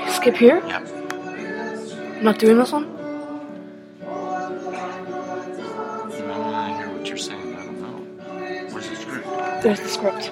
Skip 0.10 0.36
here? 0.38 0.62
Yep. 0.68 0.88
I'm 2.18 2.24
not 2.24 2.38
doing 2.38 2.58
this 2.60 2.72
one? 2.72 2.86
I 4.04 4.06
don't 6.68 6.78
hear 6.78 6.90
what 6.90 7.08
you're 7.08 7.18
saying. 7.18 7.56
I 7.56 7.66
don't 7.66 7.82
know. 7.82 7.98
Where's 8.72 8.88
the 8.90 8.96
script? 8.96 9.28
There's 9.64 9.80
the 9.80 9.90
script. 9.90 10.32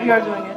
Oh, 0.00 0.04
are 0.12 0.20
doing 0.22 0.46
it. 0.46 0.49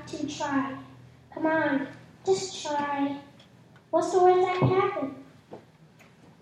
Have 0.00 0.20
to 0.20 0.36
try. 0.36 0.76
Come 1.34 1.46
on, 1.46 1.88
just 2.24 2.62
try. 2.62 3.16
What's 3.90 4.12
the 4.12 4.22
worst 4.22 4.46
that 4.46 4.58
can 4.58 4.68
happen? 4.68 5.14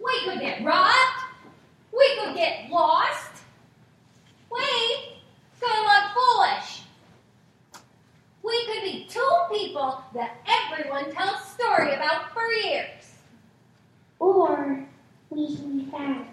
We 0.03 0.21
could 0.25 0.41
get 0.41 0.65
robbed. 0.65 1.23
We 1.93 2.19
could 2.19 2.35
get 2.35 2.71
lost. 2.71 3.43
We 4.53 4.61
could 5.61 5.69
look 5.69 6.05
foolish. 6.15 6.83
We 8.43 8.67
could 8.67 8.83
be 8.83 9.07
two 9.09 9.31
people 9.51 10.03
that 10.15 10.37
everyone 10.47 11.13
tells 11.13 11.45
story 11.53 11.95
about 11.95 12.33
for 12.33 12.47
years. 12.53 13.15
Or 14.19 14.85
we 15.31 15.57
can 15.57 15.79
be 15.79 15.91
found. 15.91 16.27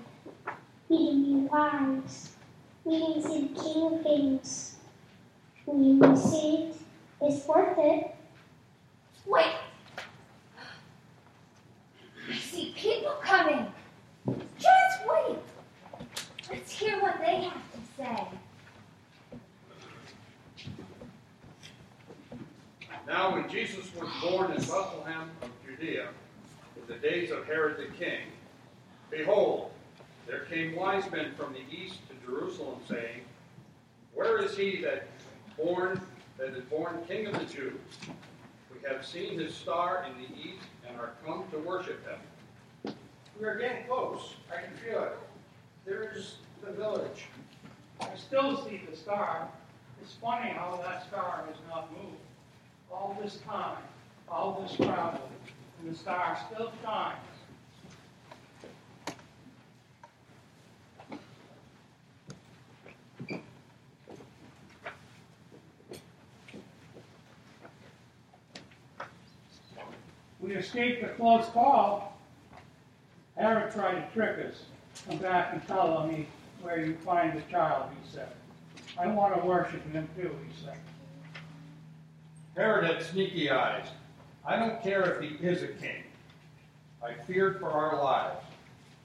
We 0.90 0.98
can 1.08 1.24
be 1.24 1.48
wise. 1.48 2.32
We 2.84 3.00
can 3.00 3.22
see 3.22 3.48
the 3.48 3.62
King 3.62 3.86
of 3.86 4.04
Kings. 4.04 4.76
We 5.66 6.00
can 6.00 6.14
be 6.14 6.20
saved. 6.20 6.85
It's 7.22 7.48
worth 7.48 7.78
it. 7.78 8.16
Wait. 9.26 9.56
I 12.30 12.38
see 12.38 12.74
people 12.76 13.16
coming. 13.22 13.66
Just 14.58 15.08
wait. 15.08 15.38
Let's 16.50 16.72
hear 16.72 17.02
what 17.02 17.20
they 17.20 17.44
have 17.44 17.54
to 17.54 17.80
say. 17.98 18.28
Now, 23.08 23.34
when 23.34 23.50
Jesus 23.50 23.86
was 23.96 24.10
born 24.22 24.52
in 24.52 24.58
Bethlehem 24.58 25.30
of 25.42 25.50
Judea, 25.66 26.10
in 26.76 26.88
the 26.88 27.00
days 27.00 27.32
of 27.32 27.46
Herod 27.46 27.78
the 27.78 27.94
king, 28.04 28.22
behold, 29.12 29.72
there 30.28 30.46
came 30.46 30.76
wise 30.76 31.10
men 31.12 31.34
from 31.38 31.54
the 31.54 31.62
east 31.72 32.00
to 32.10 32.16
Jerusalem, 32.26 32.80
saying, 32.90 33.22
Where 34.14 34.40
is 34.40 34.58
he 34.58 34.82
that 34.82 35.08
born 35.56 36.02
that 36.38 36.50
is 36.50 36.64
born 36.66 37.02
King 37.08 37.28
of 37.28 37.34
the 37.34 37.46
Jews? 37.46 37.80
We 38.74 38.88
have 38.88 39.06
seen 39.06 39.40
his 39.40 39.54
star 39.54 40.06
in 40.10 40.22
the 40.22 40.30
east 40.38 40.66
and 40.88 40.98
are 41.00 41.12
come 41.26 41.46
to 41.52 41.58
worship 41.60 42.02
him. 42.08 42.96
We 43.40 43.46
are 43.46 43.58
getting 43.58 43.86
close. 43.86 44.36
I 44.52 44.62
can 44.62 44.76
feel 44.78 45.04
it. 45.04 45.18
There 45.86 46.12
is 46.16 46.38
the 46.64 46.72
village. 46.72 47.26
I 48.02 48.16
still 48.16 48.64
see 48.66 48.82
the 48.90 48.96
star, 48.96 49.48
It's 50.02 50.14
funny 50.14 50.50
how 50.50 50.80
that 50.84 51.08
star 51.08 51.46
has 51.48 51.58
not 51.70 51.92
moved. 51.92 52.18
All 52.92 53.18
this 53.22 53.38
time, 53.48 53.78
all 54.30 54.62
this 54.62 54.76
travel, 54.76 55.30
and 55.82 55.94
the 55.94 55.98
star 55.98 56.38
still 56.52 56.72
shines. 56.84 57.18
We 70.46 70.54
escaped 70.54 71.04
a 71.04 71.08
close 71.10 71.48
call. 71.50 72.16
Herod 73.36 73.74
tried 73.74 73.96
to 73.96 74.14
trick 74.14 74.46
us. 74.46 74.62
Come 75.10 75.18
back 75.18 75.54
and 75.54 75.66
tell 75.66 76.06
me 76.06 76.28
where 76.62 76.86
you 76.86 76.94
find 76.98 77.36
the 77.36 77.42
child, 77.50 77.90
he 78.00 78.12
said. 78.12 78.30
I 78.96 79.08
want 79.08 79.36
to 79.36 79.44
worship 79.44 79.84
him 79.92 80.08
too, 80.16 80.30
he 80.48 80.64
said. 80.64 80.78
Herod 82.56 82.86
had 82.86 83.02
sneaky 83.02 83.50
eyes. 83.50 83.88
I 84.46 84.58
don't 84.58 84.84
care 84.84 85.16
if 85.16 85.22
he 85.22 85.36
is 85.44 85.64
a 85.64 85.70
king. 85.70 86.04
I 87.04 87.14
feared 87.26 87.60
for 87.60 87.72
our 87.72 88.04
lives. 88.04 88.46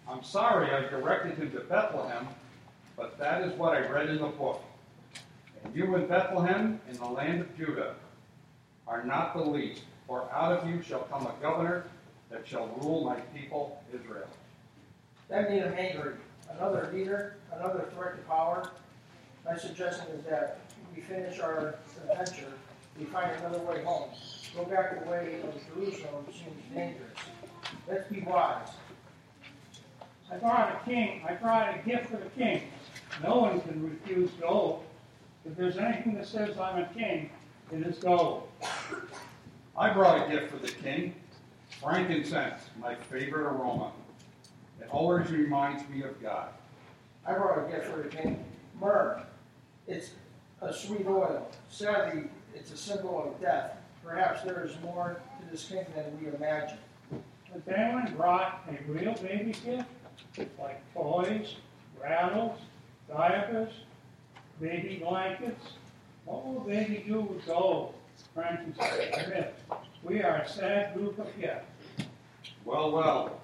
I'm 0.07 0.23
sorry 0.23 0.71
I 0.71 0.91
directed 0.91 1.39
him 1.39 1.53
to 1.53 1.61
Bethlehem, 1.61 2.29
but 2.99 3.19
that 3.19 3.43
is 3.45 3.55
what 3.55 3.75
I 3.75 3.89
read 3.89 4.11
in 4.11 4.19
the 4.19 4.27
book. 4.27 4.63
And 5.65 5.75
you 5.75 5.95
in 5.95 6.07
Bethlehem, 6.07 6.83
in 6.87 6.99
the 6.99 7.07
land 7.07 7.41
of 7.41 7.57
Judah, 7.57 7.95
are 8.87 9.05
not 9.05 9.35
the 9.35 9.43
least, 9.43 9.83
for 10.11 10.29
out 10.33 10.51
of 10.51 10.69
you 10.69 10.83
shall 10.83 11.03
come 11.03 11.25
a 11.25 11.35
governor 11.41 11.85
that 12.33 12.45
shall 12.45 12.67
rule 12.83 13.05
my 13.05 13.15
people 13.33 13.81
Israel. 13.95 14.27
That 15.29 15.49
made 15.49 15.63
him 15.63 15.73
angry. 15.79 16.15
Another 16.51 16.91
leader, 16.93 17.37
another 17.53 17.89
threat 17.95 18.17
to 18.17 18.23
power. 18.23 18.73
My 19.45 19.57
suggestion 19.57 20.07
is 20.09 20.25
that 20.25 20.59
we 20.93 21.01
finish 21.01 21.39
our 21.39 21.77
adventure, 22.09 22.53
we 22.99 23.05
find 23.05 23.31
another 23.37 23.61
way 23.61 23.85
home. 23.85 24.11
Go 24.57 24.65
back 24.65 25.05
the 25.05 25.09
way 25.09 25.41
of 25.45 25.55
Jerusalem 25.69 26.25
seems 26.27 26.75
dangerous. 26.75 27.17
Let's 27.89 28.13
be 28.13 28.23
wise. 28.23 28.71
I 30.33 30.39
brought 30.39 30.75
a 30.75 30.91
king. 30.91 31.23
I 31.25 31.35
brought 31.35 31.73
a 31.73 31.89
gift 31.89 32.07
for 32.07 32.17
the 32.17 32.31
king. 32.31 32.63
No 33.23 33.37
one 33.43 33.61
can 33.61 33.89
refuse 33.89 34.31
gold. 34.41 34.83
If 35.47 35.57
there's 35.57 35.77
anything 35.77 36.15
that 36.15 36.27
says 36.27 36.59
I'm 36.59 36.83
a 36.83 36.89
king, 36.97 37.31
it 37.71 37.87
is 37.87 37.99
gold. 37.99 38.49
I 39.77 39.93
brought 39.93 40.27
a 40.27 40.31
gift 40.31 40.51
for 40.51 40.59
the 40.59 40.71
king 40.71 41.15
frankincense, 41.81 42.63
my 42.81 42.95
favorite 42.95 43.47
aroma. 43.47 43.93
It 44.81 44.89
always 44.91 45.31
reminds 45.31 45.89
me 45.89 46.03
of 46.03 46.21
God. 46.21 46.49
I 47.27 47.35
brought 47.35 47.67
a 47.67 47.71
gift 47.71 47.87
for 47.87 48.03
the 48.03 48.09
king. 48.09 48.45
Myrrh. 48.81 49.23
It's 49.87 50.11
a 50.61 50.73
sweet 50.73 51.07
oil. 51.07 51.49
Sadly, 51.69 52.25
it's 52.55 52.73
a 52.73 52.77
symbol 52.77 53.25
of 53.25 53.41
death. 53.41 53.77
Perhaps 54.05 54.43
there 54.43 54.65
is 54.65 54.73
more 54.83 55.21
to 55.41 55.51
this 55.51 55.67
king 55.67 55.85
than 55.95 56.19
we 56.21 56.29
imagine. 56.29 56.79
Has 57.53 57.63
anyone 57.69 58.15
brought 58.17 58.67
a 58.69 58.91
real 58.91 59.15
baby 59.15 59.53
gift? 59.65 59.89
Like 60.59 60.81
toys, 60.95 61.57
rattles, 62.01 62.59
diapers, 63.09 63.73
baby 64.61 65.03
blankets? 65.03 65.73
What 66.25 66.47
will 66.47 66.61
baby 66.61 67.05
do 67.07 67.21
with 67.21 67.47
gold, 67.47 67.95
frankincense, 68.35 69.17
and 69.17 69.45
We 70.03 70.23
are 70.23 70.37
a 70.37 70.49
sad 70.49 70.95
group 70.95 71.19
of 71.19 71.29
yet. 71.39 71.67
Well, 72.65 72.93
well, 72.93 73.41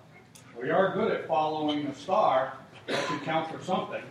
we 0.61 0.71
are 0.71 0.95
good 0.95 1.13
at 1.13 1.27
following 1.27 1.87
the 1.87 1.95
star. 1.95 2.55
That 2.87 3.05
should 3.09 3.23
count 3.23 3.51
for 3.51 3.63
something. 3.63 4.03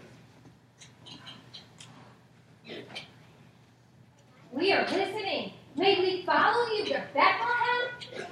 We 4.51 4.71
are 4.71 4.83
listening. 4.83 5.53
May 5.75 5.99
we 5.99 6.23
follow 6.23 6.67
you 6.73 6.85
to 6.85 7.03
Bethlehem? 7.13 8.27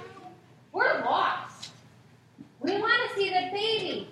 We're 0.72 1.00
lost. 1.04 1.70
We 2.60 2.78
want 2.78 3.10
to 3.10 3.14
see 3.14 3.28
the 3.28 3.50
baby 3.52 4.08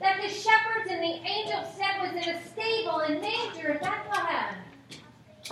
that 0.00 0.20
the 0.20 0.28
shepherds 0.28 0.90
and 0.90 1.02
the 1.02 1.26
angels 1.26 1.66
said 1.76 2.00
was 2.00 2.10
in 2.10 2.34
a 2.34 2.46
stable 2.48 3.00
in 3.00 3.20
manger 3.20 3.72
at 3.72 3.80
Bethlehem. 3.80 4.54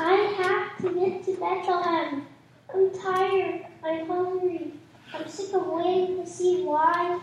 I 0.00 0.14
have 0.14 0.78
to 0.82 0.94
get 0.94 1.24
to 1.24 1.32
Bethlehem. 1.40 2.26
I'm 2.72 2.98
tired. 2.98 3.66
I'm 3.84 4.06
hungry. 4.06 4.72
I'm 5.12 5.28
sick 5.28 5.54
of 5.54 5.66
waiting 5.66 6.24
to 6.24 6.26
see 6.26 6.62
why 6.62 7.20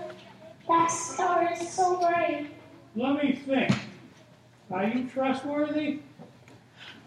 that 0.68 0.88
star 0.88 1.54
is 1.54 1.70
so 1.70 1.98
bright. 1.98 2.52
Let 2.96 3.24
me 3.24 3.34
think. 3.34 3.72
Are 4.72 4.86
you 4.86 5.08
trustworthy? 5.08 6.00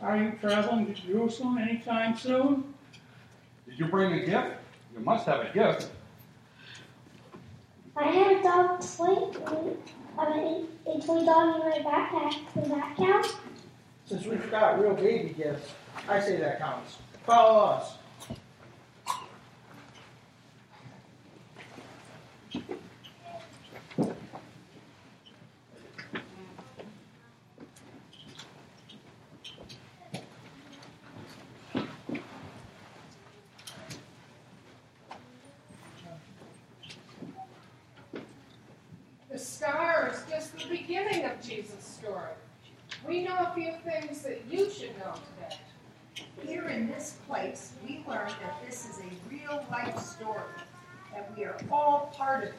Are 0.00 0.16
you 0.16 0.32
traveling 0.40 0.86
to 0.86 0.94
Jerusalem 0.94 1.58
anytime 1.58 2.16
soon? 2.16 2.72
Did 3.68 3.78
you 3.78 3.86
bring 3.86 4.12
a 4.12 4.24
gift? 4.24 4.56
You 4.94 5.00
must 5.00 5.26
have 5.26 5.40
a 5.40 5.52
gift. 5.52 5.90
I 7.96 8.04
have 8.04 8.38
a 8.38 8.42
dog 8.42 8.80
toy. 8.80 9.76
I 10.16 10.36
mean, 10.36 10.68
a 10.86 11.00
toy 11.00 11.24
dog 11.24 11.56
in 11.56 11.68
my 11.68 11.78
backpack. 11.84 12.54
Does 12.54 12.68
that 12.68 12.96
count? 12.96 13.36
Since 14.09 14.24
we've 14.24 14.50
got 14.50 14.80
real 14.80 14.94
baby 14.94 15.34
gifts, 15.36 15.70
I 16.09 16.18
say 16.18 16.38
that 16.38 16.61
counts. 16.61 16.96
Follow 17.26 17.61
us. 17.61 17.92
The 39.30 39.38
star 39.38 40.11
is 40.11 40.22
just 40.30 40.56
the 40.56 40.66
beginning 40.70 41.26
of 41.26 41.42
Jesus' 41.42 41.84
story. 41.84 42.22
We 43.06 43.22
know 43.22 43.36
a 43.38 43.52
few 43.54 43.72
things 43.84 44.22
that 44.22 44.42
you 44.50 44.68
should 44.70 44.98
know 44.98 45.14
today. 45.14 45.56
Here 46.44 46.68
in 46.68 46.88
this 46.88 47.16
place, 47.26 47.72
we 47.86 48.04
learned 48.09 48.34
that 48.42 48.56
this 48.66 48.88
is 48.88 48.98
a 48.98 49.30
real 49.30 49.64
life 49.70 49.98
story, 49.98 50.42
that 51.14 51.32
we 51.36 51.44
are 51.44 51.56
all 51.70 52.12
part 52.14 52.42
of 52.44 52.50
it. 52.50 52.54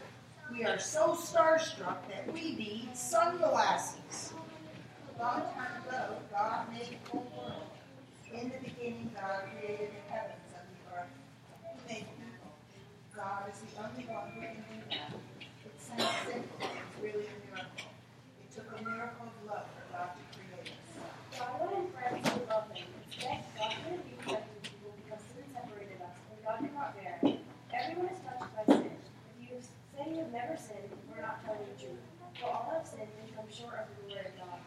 We 0.52 0.64
are 0.66 0.80
so 0.80 1.10
starstruck 1.14 1.97
that 2.10 2.32
we 2.34 2.56
need 2.56 2.89
sunglasses. 2.93 4.34
A 5.16 5.22
long 5.22 5.41
time 5.54 5.84
ago, 5.88 6.16
God 6.32 6.72
made 6.74 6.97
the 7.04 7.10
whole 7.12 7.32
world. 7.38 7.70
In 8.34 8.50
the 8.50 8.58
beginning, 8.64 9.12
God 9.14 9.43
created 9.60 9.89
the 9.91 10.12
heavens 10.12 10.54
and 10.56 10.66
the 10.72 10.97
earth. 10.97 11.14
He 11.88 11.93
made 11.93 12.06
people. 12.06 12.52
God 13.16 13.43
is 13.52 13.60
the 13.60 13.84
only 13.84 14.06
one 14.10 14.32
who 14.32 14.41
can 14.41 14.56
do 14.56 14.95
that. 14.95 15.14
It 15.66 15.76
sounds 15.78 16.10
simple, 16.26 16.58
but 16.60 16.72
it's 16.74 17.04
really 17.04 17.28
a 17.28 17.38
miracle. 17.45 17.91
It 18.41 18.56
took 18.56 18.66
a 18.80 18.84
miracle 18.84 19.28
of 19.28 19.36
love 19.45 19.68
for 19.76 19.86
God 19.93 20.10
to 20.16 20.24
create 20.38 20.72
us. 20.72 20.80
God 21.38 21.54
wanted 21.62 21.93
friends 21.93 22.28
to 22.30 22.39
love 22.52 22.66
him. 22.72 22.86
Instead, 23.06 23.39
God 23.58 23.72
couldn't 23.84 24.04
be 24.06 24.12
accepted 24.20 24.60
people 24.64 24.91
because 25.04 25.22
sin 25.32 25.45
separated 25.54 26.00
us, 26.04 26.16
and 26.30 26.38
God 26.43 26.58
did 26.62 26.74
not 26.74 26.89
bear. 27.00 27.16
Everyone 27.74 28.10
is 28.12 28.20
touched 28.22 28.52
by 28.56 28.64
sin. 28.68 28.91
If 28.91 29.36
you 29.39 29.56
say 29.62 30.04
you 30.12 30.19
have 30.30 30.48
never 30.48 30.58
sinned, 30.58 30.90
we're 31.10 31.22
not 31.22 31.44
telling 31.44 31.66
the 31.66 31.82
truth. 31.82 31.98
For 32.40 32.46
all 32.46 32.70
have 32.78 32.86
sinned 32.86 33.10
and 33.18 33.36
come 33.36 33.50
short 33.50 33.82
of 33.82 33.90
the 33.90 34.14
glory 34.14 34.30
of 34.30 34.36
God. 34.38 34.62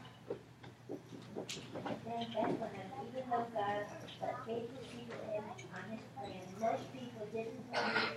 Then 2.02 2.26
Bethlehem, 2.34 2.88
even 3.06 3.30
though 3.30 3.46
God 3.54 3.86
let 4.20 4.36
faithful 4.44 4.82
people 4.90 5.22
in 5.30 5.42
on 5.46 5.84
his 5.90 6.02
plan, 6.18 6.42
most 6.58 6.82
people 6.92 7.26
didn't 7.32 7.62
believe 7.70 8.10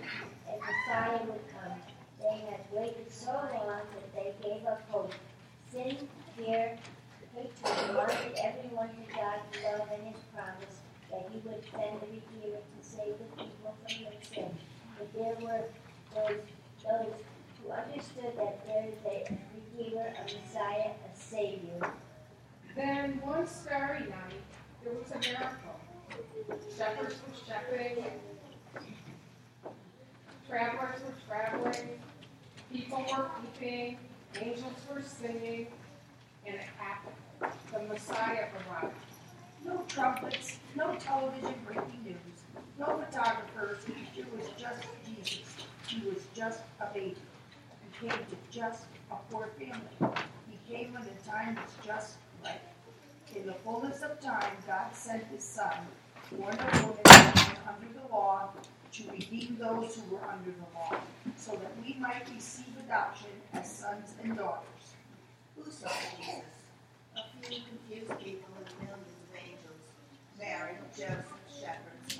a 0.50 0.58
Messiah 0.58 1.22
would 1.22 1.46
come. 1.54 1.78
They 2.18 2.38
had 2.50 2.60
waited 2.72 3.12
so 3.12 3.30
long 3.30 3.86
that 3.94 4.10
they 4.14 4.34
gave 4.42 4.66
up 4.66 4.82
hope. 4.90 5.14
Sin, 5.70 5.96
fear, 6.36 6.78
hatred 7.34 7.88
reminded 7.88 8.38
everyone 8.42 8.90
of 8.90 9.06
God's 9.14 9.54
love 9.62 9.88
and 9.94 10.14
his 10.14 10.22
promise 10.34 10.82
that 11.10 11.30
he 11.30 11.38
would 11.46 11.62
send 11.70 11.94
a 11.94 12.06
Redeemer 12.10 12.58
to 12.58 12.80
save 12.82 13.14
the 13.18 13.28
people 13.38 13.74
from 13.86 14.02
their 14.02 14.18
sin. 14.34 14.50
But 14.98 15.14
there 15.14 15.36
were 15.40 15.64
those, 16.14 16.42
those 16.82 17.22
who 17.66 17.72
understood 17.72 18.36
that 18.36 18.66
there 18.66 18.86
is 18.86 19.04
a 19.04 19.38
Redeemer, 19.78 20.12
a 20.18 20.22
Messiah, 20.22 20.90
a 20.90 21.16
Savior. 21.16 21.92
Then 22.74 23.20
one 23.22 23.46
starry 23.46 24.00
night, 24.00 24.42
there 24.84 24.92
was 24.92 25.10
a 25.10 25.18
miracle. 25.18 25.80
Shepherds 26.76 27.16
were 27.26 27.34
shepherding, 27.46 28.04
travelers 30.48 31.00
were 31.04 31.14
traveling, 31.26 31.98
people 32.72 33.04
were 33.10 33.30
weeping, 33.40 33.98
angels 34.40 34.74
were 34.90 35.02
singing, 35.02 35.66
and 36.46 36.56
it 36.56 36.66
happened. 36.78 37.16
The 37.72 37.92
Messiah 37.92 38.46
arrived. 38.54 38.94
No 39.64 39.82
trumpets, 39.88 40.58
no 40.76 40.94
television 40.96 41.54
breaking 41.64 42.04
news, 42.04 42.16
no 42.78 43.02
photographers. 43.04 43.82
It 44.16 44.26
was 44.32 44.46
just 44.56 44.86
Jesus. 45.04 45.42
He 45.88 46.06
was 46.06 46.22
just 46.34 46.60
a 46.80 46.86
baby. 46.92 47.16
Came 48.00 48.10
to 48.10 48.36
just 48.50 48.84
a 49.10 49.16
poor 49.30 49.48
family. 49.58 50.14
He 50.50 50.74
came 50.74 50.92
when 50.92 51.02
the 51.04 51.30
time 51.30 51.54
was 51.54 51.72
just 51.84 52.16
right. 52.44 52.60
In 53.34 53.46
the 53.46 53.54
fullness 53.54 54.02
of 54.02 54.20
time, 54.20 54.52
God 54.66 54.94
sent 54.94 55.24
his 55.28 55.42
Son, 55.42 55.72
born 56.30 56.58
of 56.58 56.82
woman, 56.82 57.00
under 57.66 57.98
the 57.98 58.06
law, 58.12 58.50
to 58.92 59.10
redeem 59.10 59.56
those 59.58 59.96
who 59.96 60.14
were 60.14 60.24
under 60.28 60.50
the 60.50 60.66
law, 60.74 61.00
so 61.36 61.52
that 61.52 61.72
we 61.82 61.96
might 61.98 62.28
receive 62.34 62.66
adoption 62.84 63.30
as 63.54 63.70
sons 63.70 64.14
and 64.22 64.36
daughters. 64.36 64.94
Who 65.56 65.70
saw 65.70 65.88
Jesus? 66.18 66.44
A 67.16 67.22
few 67.40 67.62
confused 67.62 68.18
people 68.22 68.50
and 68.58 68.88
millions 68.88 69.08
of 69.08 69.36
angels. 69.36 69.84
Mary, 70.38 70.76
Joseph, 70.94 71.24
shepherds, 71.48 72.18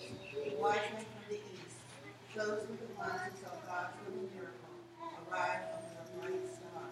angels, 0.00 0.58
wise 0.58 0.78
men 0.94 1.04
from 1.04 1.24
the 1.28 1.36
east. 1.36 1.76
Those 2.34 2.68
were 2.68 2.76
the 2.76 2.94
ones 2.96 3.20
who 3.24 3.44
saw 3.44 3.54
God's 3.66 3.92
arrive 5.30 5.60
from 5.68 5.84
the 5.92 6.04
bright 6.16 6.46
star. 6.48 6.88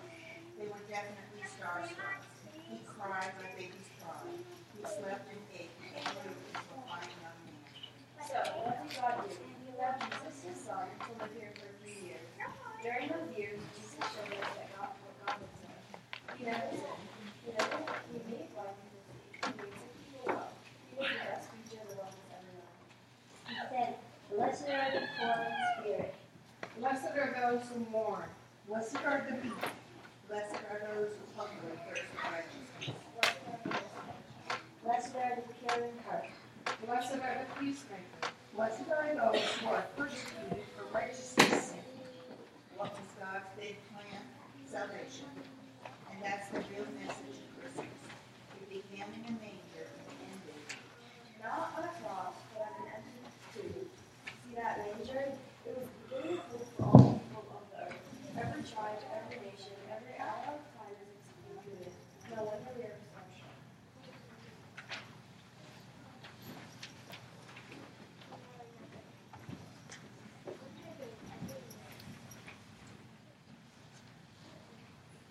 They 0.59 0.67
were 0.69 0.85
definitely 0.89 1.45
starstruck. 1.49 2.21
He 2.69 2.81
cried 2.85 3.33
like 3.41 3.57
babies 3.57 3.89
cry. 4.01 4.29
He 4.29 4.83
slept 4.85 5.25
and 5.33 5.41
ate 5.57 5.73
and 5.81 5.97
into 5.97 6.31
a 6.37 6.61
fine 6.85 7.09
young 7.25 7.39
man. 7.49 7.61
So, 8.29 8.37
what 8.61 8.77
did 8.85 8.93
God 8.93 9.25
do? 9.25 9.33
He 9.33 9.73
allowed 9.73 10.01
Jesus, 10.05 10.37
his 10.45 10.59
son, 10.61 10.85
to 10.85 11.11
live 11.17 11.33
here 11.33 11.53
for 11.57 11.69
three 11.81 12.13
years. 12.13 12.29
During 12.83 13.09
those 13.09 13.31
years, 13.37 13.61
Jesus 13.73 14.05
showed 14.05 14.37
us 14.37 14.53
that 14.53 14.69
God, 14.77 14.93
what 15.01 15.17
God 15.25 15.37
would 15.41 15.55
say. 15.57 15.73
He 16.37 16.45
never. 16.45 16.69
He 16.77 17.49
never 17.57 17.79
he 18.13 18.19
made 18.29 18.51
life 18.53 18.77
he 18.77 19.49
made 19.57 19.73
people 19.73 20.29
well. 20.29 20.53
He 20.91 20.95
was 20.99 21.09
the 21.09 21.25
best 21.25 21.49
creature 21.49 21.81
the 21.89 21.97
world 21.97 22.13
has 22.13 22.37
ever 22.37 22.53
known. 22.53 22.77
He 23.49 23.55
said, 23.65 23.91
Blessed 24.29 24.69
are 24.69 24.91
the 24.93 25.03
poor 25.17 25.37
in 25.41 25.57
spirit. 25.81 26.15
Blessed 26.79 27.17
are 27.17 27.33
those 27.51 27.63
who 27.69 27.87
mourn. 27.93 28.25
Blessed 28.67 28.97
are 29.05 29.25
the 29.29 29.37
meek. 29.37 29.55
Blessed 30.29 30.55
are 30.71 30.81
those 30.91 31.11
who 31.15 31.41
hunger 31.41 31.71
and 31.71 31.79
thirst 31.87 32.03
for 32.11 32.27
righteousness. 32.33 32.97
Blessed 34.83 35.15
are 35.15 35.39
the 35.39 35.85
in 35.87 35.99
heart. 36.09 36.27
Blessed 36.85 37.15
are 37.15 37.47
the 37.47 37.61
peacemakers. 37.61 38.35
Blessed 38.55 38.91
are 38.91 39.15
those 39.15 39.43
who 39.43 39.67
are 39.69 39.85
persecuted 39.97 40.65
for 40.75 40.93
righteousness' 40.93 41.71
sake. 41.71 41.81
What 42.77 42.91
was 42.91 43.11
God's 43.21 43.47
big 43.61 43.77
plan? 43.95 44.23
Salvation. 44.67 45.31
And 46.11 46.19
that's 46.23 46.49
the 46.51 46.59
real 46.75 46.89
message 46.99 47.47
of 47.47 47.61
Christmas. 47.63 47.95
It 48.59 48.69
began 48.69 49.07
in 49.15 49.23
a 49.23 49.35
manger 49.39 49.87
and 49.87 50.19
ended. 50.19 50.67
Not 51.43 51.79
on 51.79 51.85
a 51.85 51.95
cross, 52.03 52.35
but 52.55 52.67
on 52.67 52.89
an 52.89 53.07
empty 53.07 53.23
tomb. 53.55 53.87
See 54.27 54.55
that 54.57 54.79
manger? 54.79 55.39
It 55.67 55.75
was 55.77 55.87
the 55.87 56.17
beginning 56.17 56.39
of 56.39 56.47
hope 56.47 56.71
for 56.79 56.85
all 56.85 57.19
people 57.27 57.59
of 57.59 57.67
the 57.75 57.91
earth. 57.91 57.99
Every 58.39 58.63
tribe, 58.63 59.03
every 59.11 59.39
nation, 59.43 59.75
every 59.91 60.15
hour 60.23 60.55
of 60.55 60.63
time 60.79 60.95
is 60.95 61.11
excluded. 61.19 61.91
No 62.31 62.45
wonder 62.45 62.71
we 62.79 62.85
are 62.85 62.95
special. 63.03 63.51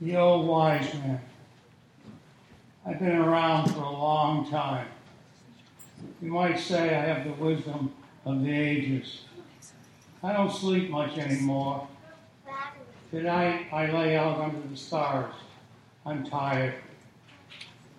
The 0.06 0.18
old 0.18 0.45
wise 0.45 0.93
man. 0.93 1.20
I've 2.86 2.99
been 2.99 3.16
around 3.16 3.74
for 3.74 3.80
a 3.80 3.91
long 3.91 4.47
time. 4.51 4.86
You 6.22 6.32
might 6.32 6.60
say 6.60 6.95
I 6.95 7.06
have 7.06 7.26
the 7.26 7.34
wisdom 7.43 7.91
of 8.24 8.43
the 8.43 8.51
ages. 8.51 9.22
I 10.22 10.32
don't 10.32 10.51
sleep 10.51 10.91
much 10.91 11.18
anymore. 11.18 11.88
Tonight 13.10 13.66
I 13.74 13.91
lay 13.91 14.16
out 14.16 14.39
under 14.39 14.68
the 14.68 14.78
stars. 14.78 15.34
I'm 16.06 16.24
tired. 16.24 16.76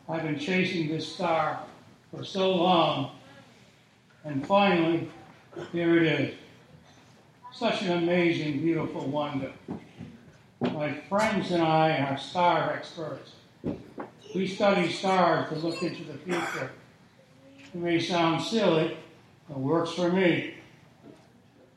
I've 0.08 0.22
been 0.22 0.38
chasing 0.38 0.86
this 0.86 1.12
star 1.12 1.58
for 2.12 2.22
so 2.22 2.54
long, 2.54 3.16
and 4.22 4.46
finally, 4.46 5.10
here 5.72 5.96
it 5.96 6.04
is. 6.04 6.34
Such 7.52 7.82
an 7.82 8.00
amazing, 8.00 8.60
beautiful 8.60 9.08
wonder. 9.08 9.50
My 10.60 10.92
friends 11.08 11.50
and 11.50 11.62
I 11.62 11.98
are 11.98 12.18
star 12.18 12.72
experts. 12.72 13.32
We 14.34 14.46
study 14.46 14.90
stars 14.90 15.48
to 15.50 15.54
look 15.56 15.82
into 15.82 16.04
the 16.04 16.18
future. 16.18 16.70
It 17.58 17.74
may 17.74 18.00
sound 18.00 18.42
silly, 18.42 18.96
but 19.48 19.56
it 19.56 19.60
works 19.60 19.92
for 19.92 20.10
me. 20.10 20.54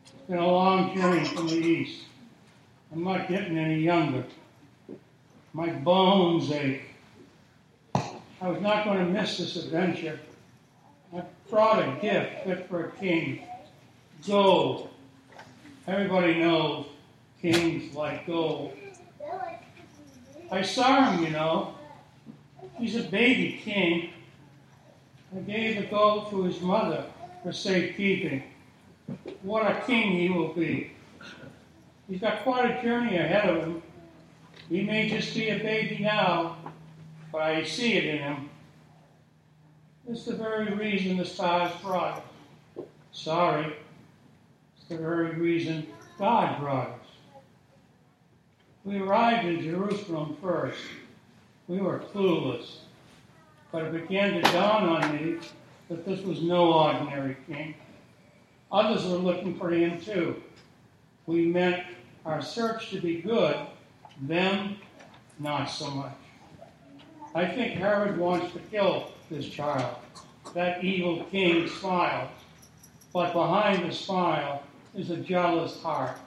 It's 0.05 0.27
been 0.27 0.37
a 0.37 0.47
long 0.47 0.95
journey 0.95 1.25
from 1.25 1.47
the 1.47 1.55
east. 1.55 2.03
I'm 2.91 3.03
not 3.03 3.27
getting 3.27 3.57
any 3.57 3.81
younger. 3.81 4.23
My 5.53 5.69
bones 5.69 6.51
ache. 6.51 6.83
I 7.95 8.47
was 8.47 8.61
not 8.61 8.85
going 8.85 8.99
to 8.99 9.05
miss 9.05 9.37
this 9.37 9.57
adventure. 9.57 10.19
I 11.13 11.23
brought 11.49 11.79
a 11.79 11.99
gift 12.01 12.45
fit 12.45 12.69
for 12.69 12.85
a 12.85 12.91
king. 12.93 13.43
Gold. 14.25 14.89
Everybody 15.87 16.39
knows 16.39 16.85
kings 17.41 17.93
like 17.95 18.25
gold. 18.27 18.73
I 20.51 20.61
saw 20.61 21.11
him, 21.11 21.23
you 21.23 21.31
know. 21.31 21.75
He's 22.77 22.95
a 22.95 23.03
baby 23.03 23.59
king. 23.63 24.09
I 25.35 25.39
gave 25.41 25.77
the 25.77 25.87
gold 25.87 26.31
to 26.31 26.43
his 26.43 26.59
mother 26.61 27.05
for 27.43 27.51
safekeeping. 27.51 28.43
What 29.43 29.69
a 29.69 29.81
king 29.85 30.11
he 30.11 30.29
will 30.29 30.53
be. 30.53 30.91
He's 32.09 32.21
got 32.21 32.43
quite 32.43 32.71
a 32.71 32.81
journey 32.81 33.17
ahead 33.17 33.49
of 33.49 33.63
him. 33.63 33.83
He 34.69 34.83
may 34.83 35.09
just 35.09 35.33
be 35.33 35.49
a 35.49 35.59
baby 35.59 35.99
now, 36.03 36.57
but 37.31 37.41
I 37.41 37.63
see 37.63 37.93
it 37.97 38.05
in 38.05 38.17
him. 38.17 38.49
It's 40.07 40.25
the 40.25 40.35
very 40.35 40.73
reason 40.73 41.17
the 41.17 41.25
stars 41.25 41.71
brought 41.83 42.17
us. 42.17 42.85
Sorry, 43.11 43.75
it's 44.77 44.89
the 44.89 44.97
very 44.97 45.35
reason 45.35 45.85
God 46.17 46.59
brought 46.59 46.89
us. 46.89 46.98
We 48.85 48.97
arrived 48.97 49.45
in 49.45 49.61
Jerusalem 49.61 50.37
first. 50.41 50.79
We 51.67 51.79
were 51.79 51.99
clueless, 51.99 52.77
but 53.71 53.83
it 53.83 53.91
began 53.91 54.35
to 54.35 54.41
dawn 54.53 54.87
on 54.87 55.15
me 55.15 55.37
that 55.89 56.05
this 56.05 56.21
was 56.21 56.41
no 56.41 56.71
ordinary 56.73 57.35
king. 57.45 57.75
Others 58.71 59.05
were 59.05 59.17
looking 59.17 59.57
for 59.57 59.69
him 59.69 59.99
too. 59.99 60.41
We 61.25 61.45
meant 61.47 61.83
our 62.25 62.41
search 62.41 62.89
to 62.91 63.01
be 63.01 63.21
good, 63.21 63.55
them, 64.21 64.77
not 65.39 65.65
so 65.65 65.89
much. 65.91 66.15
I 67.35 67.45
think 67.45 67.73
Herod 67.73 68.17
wants 68.17 68.53
to 68.53 68.59
kill 68.59 69.11
this 69.29 69.47
child. 69.47 69.95
That 70.53 70.83
evil 70.83 71.25
king 71.25 71.67
smiles, 71.67 72.31
but 73.13 73.33
behind 73.33 73.89
the 73.89 73.93
smile 73.93 74.63
is 74.95 75.09
a 75.09 75.17
jealous 75.17 75.81
heart. 75.81 76.17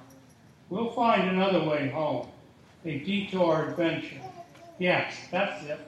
We'll 0.70 0.90
find 0.90 1.28
another 1.28 1.64
way 1.64 1.88
home, 1.88 2.28
a 2.84 2.98
detour 2.98 3.68
adventure. 3.70 4.20
Yes, 4.78 5.14
that's 5.30 5.64
it. 5.64 5.78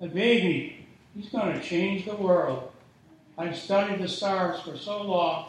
A 0.00 0.06
baby, 0.06 0.86
he's 1.14 1.28
going 1.28 1.52
to 1.52 1.62
change 1.62 2.06
the 2.06 2.14
world. 2.14 2.70
I've 3.36 3.56
studied 3.56 4.00
the 4.00 4.08
stars 4.08 4.60
for 4.60 4.76
so 4.76 5.02
long 5.02 5.46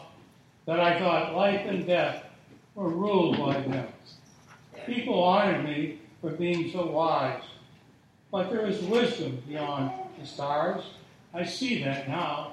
that 0.66 0.78
I 0.78 0.98
thought 0.98 1.34
life 1.34 1.66
and 1.66 1.86
death 1.86 2.24
were 2.74 2.88
ruled 2.88 3.38
by 3.38 3.60
them. 3.60 3.88
People 4.86 5.22
honored 5.22 5.64
me 5.64 5.98
for 6.20 6.30
being 6.30 6.70
so 6.70 6.86
wise. 6.86 7.42
But 8.30 8.50
there 8.50 8.66
is 8.66 8.82
wisdom 8.82 9.42
beyond 9.46 9.90
the 10.18 10.26
stars. 10.26 10.82
I 11.34 11.44
see 11.44 11.82
that 11.84 12.08
now. 12.08 12.52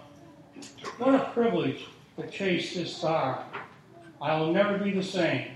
What 0.97 1.16
a 1.16 1.32
privilege 1.34 1.86
to 2.18 2.28
chase 2.30 2.74
this 2.74 2.95
star. 2.95 3.45
I 4.22 4.38
will 4.38 4.52
never 4.52 4.78
be 4.78 4.91
the 4.91 5.04
same. 5.04 5.52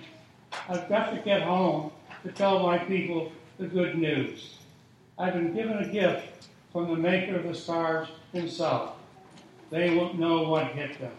I've 0.70 0.88
got 0.88 1.12
to 1.12 1.18
get 1.18 1.42
home 1.42 1.92
to 2.24 2.32
tell 2.32 2.60
my 2.60 2.78
people 2.78 3.32
the 3.60 3.68
good 3.68 3.98
news. 3.98 4.58
I've 5.18 5.34
been 5.34 5.54
given 5.54 5.78
a 5.78 5.88
gift 5.88 6.48
from 6.72 6.90
the 6.90 6.96
maker 6.96 7.36
of 7.36 7.44
the 7.44 7.54
stars 7.54 8.08
himself. 8.32 8.96
They 9.70 9.96
won't 9.96 10.20
know 10.20 10.50
what 10.50 10.68
hit 10.68 11.00
them. 11.00 11.12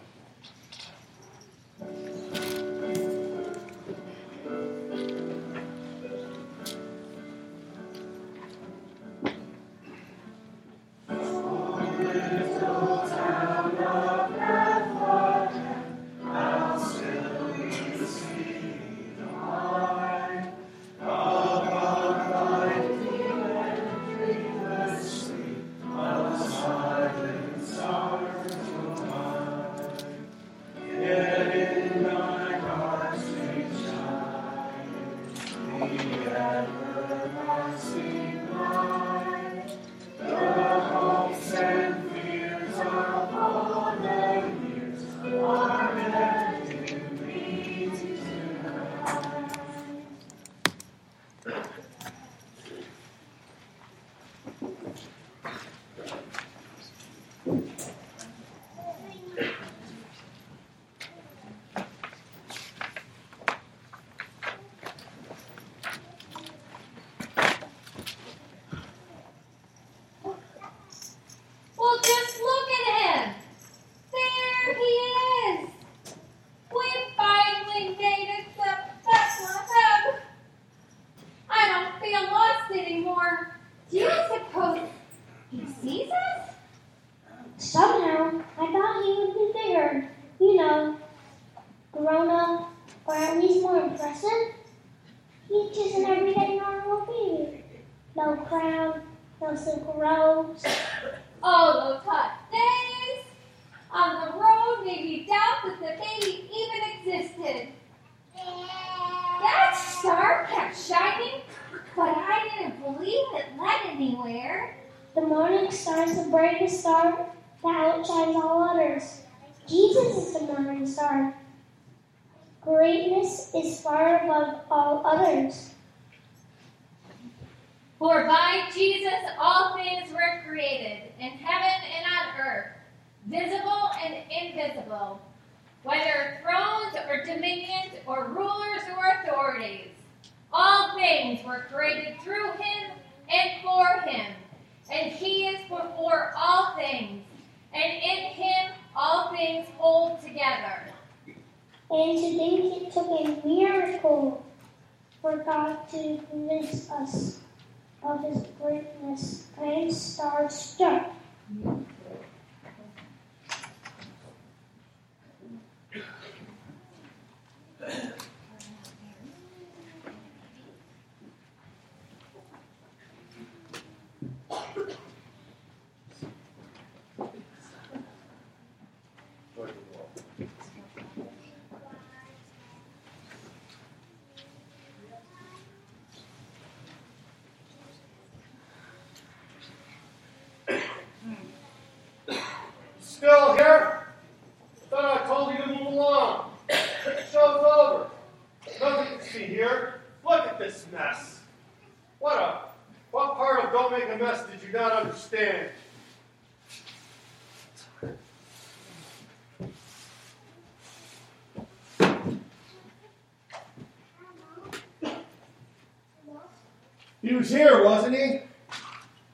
Was 217.45 217.53
here, 217.53 217.85
wasn't 217.85 218.17
he? 218.17 218.41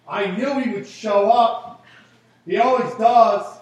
I 0.08 0.32
knew 0.32 0.58
he 0.58 0.70
would 0.70 0.86
show 0.86 1.30
up. 1.30 1.84
He 2.44 2.56
always 2.56 2.92
does. 2.94 3.58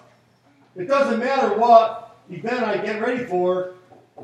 It 0.74 0.86
doesn't 0.86 1.20
matter 1.20 1.58
what 1.58 2.16
event 2.30 2.62
I 2.62 2.78
get 2.78 3.02
ready 3.02 3.26
for, 3.26 3.74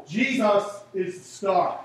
Jesus 0.09 0.65
is 0.95 1.19
the 1.19 1.25
star. 1.25 1.84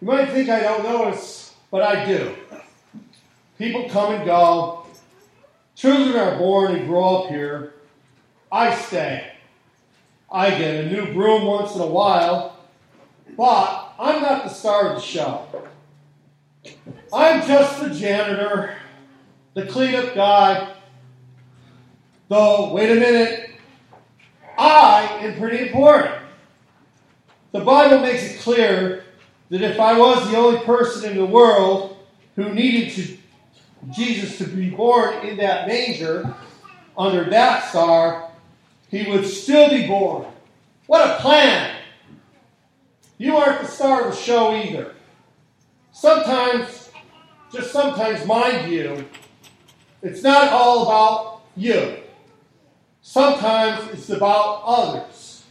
You 0.00 0.06
might 0.06 0.30
think 0.30 0.48
I 0.48 0.60
don't 0.60 0.84
notice, 0.84 1.54
but 1.70 1.82
I 1.82 2.04
do. 2.04 2.34
People 3.58 3.88
come 3.88 4.14
and 4.14 4.24
go. 4.24 4.86
Children 5.74 6.16
are 6.16 6.38
born 6.38 6.74
and 6.74 6.86
grow 6.86 7.22
up 7.22 7.30
here. 7.30 7.74
I 8.52 8.74
stay. 8.74 9.32
I 10.30 10.50
get 10.50 10.84
a 10.84 10.90
new 10.90 11.12
broom 11.12 11.44
once 11.44 11.74
in 11.74 11.80
a 11.80 11.86
while, 11.86 12.58
but 13.36 13.94
I'm 13.98 14.22
not 14.22 14.44
the 14.44 14.50
star 14.50 14.90
of 14.90 14.96
the 14.96 15.02
show. 15.02 15.46
I'm 17.12 17.46
just 17.46 17.82
the 17.82 17.90
janitor, 17.90 18.76
the 19.54 19.66
cleanup 19.66 20.14
guy. 20.14 20.74
Though, 22.28 22.72
wait 22.72 22.90
a 22.90 23.00
minute, 23.00 23.49
I 24.60 25.20
am 25.22 25.38
pretty 25.38 25.68
important. 25.68 26.14
The 27.52 27.60
Bible 27.60 28.00
makes 28.00 28.22
it 28.30 28.40
clear 28.40 29.04
that 29.48 29.62
if 29.62 29.80
I 29.80 29.98
was 29.98 30.30
the 30.30 30.36
only 30.36 30.60
person 30.60 31.10
in 31.10 31.16
the 31.16 31.24
world 31.24 31.96
who 32.36 32.52
needed 32.52 32.92
to, 32.92 33.16
Jesus 33.90 34.36
to 34.36 34.44
be 34.44 34.68
born 34.68 35.26
in 35.26 35.38
that 35.38 35.66
manger 35.66 36.34
under 36.96 37.24
that 37.30 37.70
star, 37.70 38.30
he 38.90 39.10
would 39.10 39.26
still 39.26 39.70
be 39.70 39.86
born. 39.86 40.26
What 40.86 41.08
a 41.08 41.22
plan! 41.22 41.74
You 43.16 43.38
aren't 43.38 43.62
the 43.62 43.66
star 43.66 44.08
of 44.08 44.14
the 44.14 44.20
show 44.20 44.54
either. 44.54 44.94
Sometimes, 45.92 46.90
just 47.50 47.72
sometimes, 47.72 48.26
mind 48.26 48.70
you, 48.70 49.08
it's 50.02 50.22
not 50.22 50.52
all 50.52 50.82
about 50.82 51.42
you. 51.56 51.99
Sometimes 53.02 53.90
it's 53.92 54.10
about 54.10 54.62
others. 54.64 55.44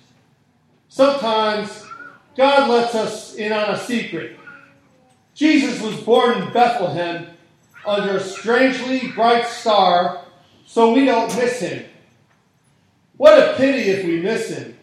Sometimes 0.88 1.86
God 2.36 2.70
lets 2.70 2.96
us 2.96 3.36
in 3.36 3.52
on 3.52 3.72
a 3.72 3.78
secret. 3.78 4.38
Jesus 5.34 5.82
was 5.82 6.00
born 6.02 6.42
in 6.42 6.54
Bethlehem 6.54 7.28
under 7.86 8.18
a 8.18 8.20
strangely 8.20 9.12
bright 9.12 9.48
star 9.48 10.26
so 10.66 10.94
we 10.94 11.06
don't 11.06 11.36
miss 11.36 11.60
him. 11.60 11.86
What 13.18 13.40
a 13.40 13.54
pity 13.56 13.90
if 13.90 14.06
we 14.06 14.22
miss 14.22 14.50
him. 14.50 14.78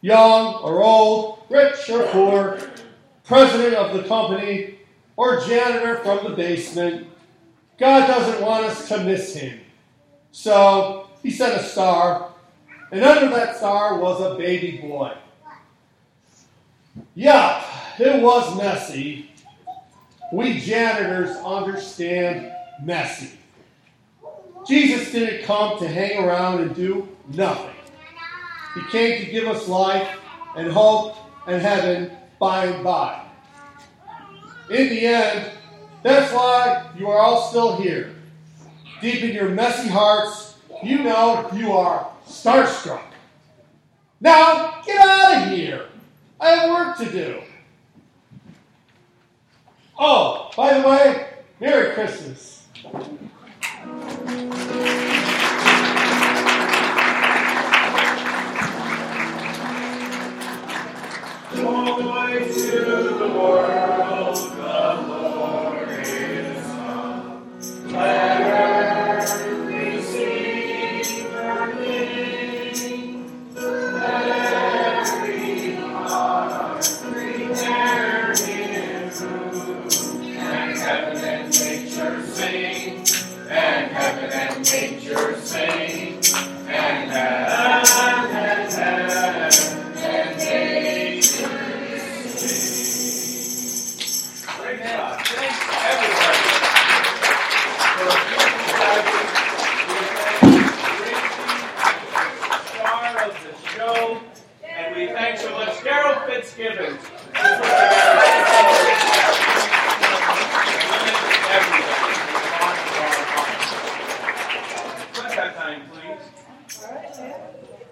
Young 0.00 0.54
or 0.56 0.82
old, 0.82 1.42
rich 1.48 1.90
or 1.90 2.04
poor, 2.08 2.60
president 3.24 3.74
of 3.74 3.96
the 3.96 4.08
company, 4.08 4.78
or 5.16 5.40
janitor 5.40 5.96
from 5.96 6.24
the 6.24 6.36
basement. 6.36 7.08
God 7.78 8.06
doesn't 8.06 8.40
want 8.40 8.66
us 8.66 8.88
to 8.88 9.02
miss 9.02 9.34
him. 9.34 9.60
So 10.30 11.07
he 11.22 11.30
sent 11.30 11.60
a 11.60 11.62
star, 11.62 12.32
and 12.92 13.04
under 13.04 13.28
that 13.34 13.56
star 13.56 13.98
was 13.98 14.20
a 14.20 14.36
baby 14.36 14.78
boy. 14.78 15.14
Yeah, 17.14 17.64
it 17.98 18.22
was 18.22 18.56
messy. 18.56 19.30
We 20.32 20.60
janitors 20.60 21.36
understand 21.38 22.52
messy. 22.82 23.38
Jesus 24.66 25.10
didn't 25.10 25.44
come 25.44 25.78
to 25.78 25.88
hang 25.88 26.24
around 26.24 26.60
and 26.60 26.74
do 26.74 27.08
nothing. 27.28 27.74
He 28.74 28.82
came 28.90 29.24
to 29.24 29.30
give 29.30 29.48
us 29.48 29.66
life 29.66 30.08
and 30.56 30.70
hope 30.70 31.16
and 31.46 31.62
heaven 31.62 32.10
by 32.38 32.66
and 32.66 32.84
by. 32.84 33.24
In 34.70 34.88
the 34.90 35.06
end, 35.06 35.50
that's 36.02 36.32
why 36.32 36.90
you 36.96 37.08
are 37.08 37.18
all 37.18 37.48
still 37.48 37.76
here. 37.80 38.14
Deep 39.00 39.22
in 39.22 39.34
your 39.34 39.48
messy 39.48 39.88
hearts, 39.88 40.47
you 40.82 41.02
know 41.02 41.48
you 41.52 41.72
are 41.72 42.10
starstruck. 42.26 43.02
Now, 44.20 44.82
get 44.84 44.98
out 45.00 45.42
of 45.42 45.52
here. 45.52 45.86
I 46.40 46.50
have 46.50 46.70
work 46.70 46.98
to 46.98 47.10
do. 47.10 47.42
Oh, 49.98 50.50
by 50.56 50.78
the 50.78 50.88
way, 50.88 51.26
Merry 51.60 51.94
Christmas. 51.94 52.66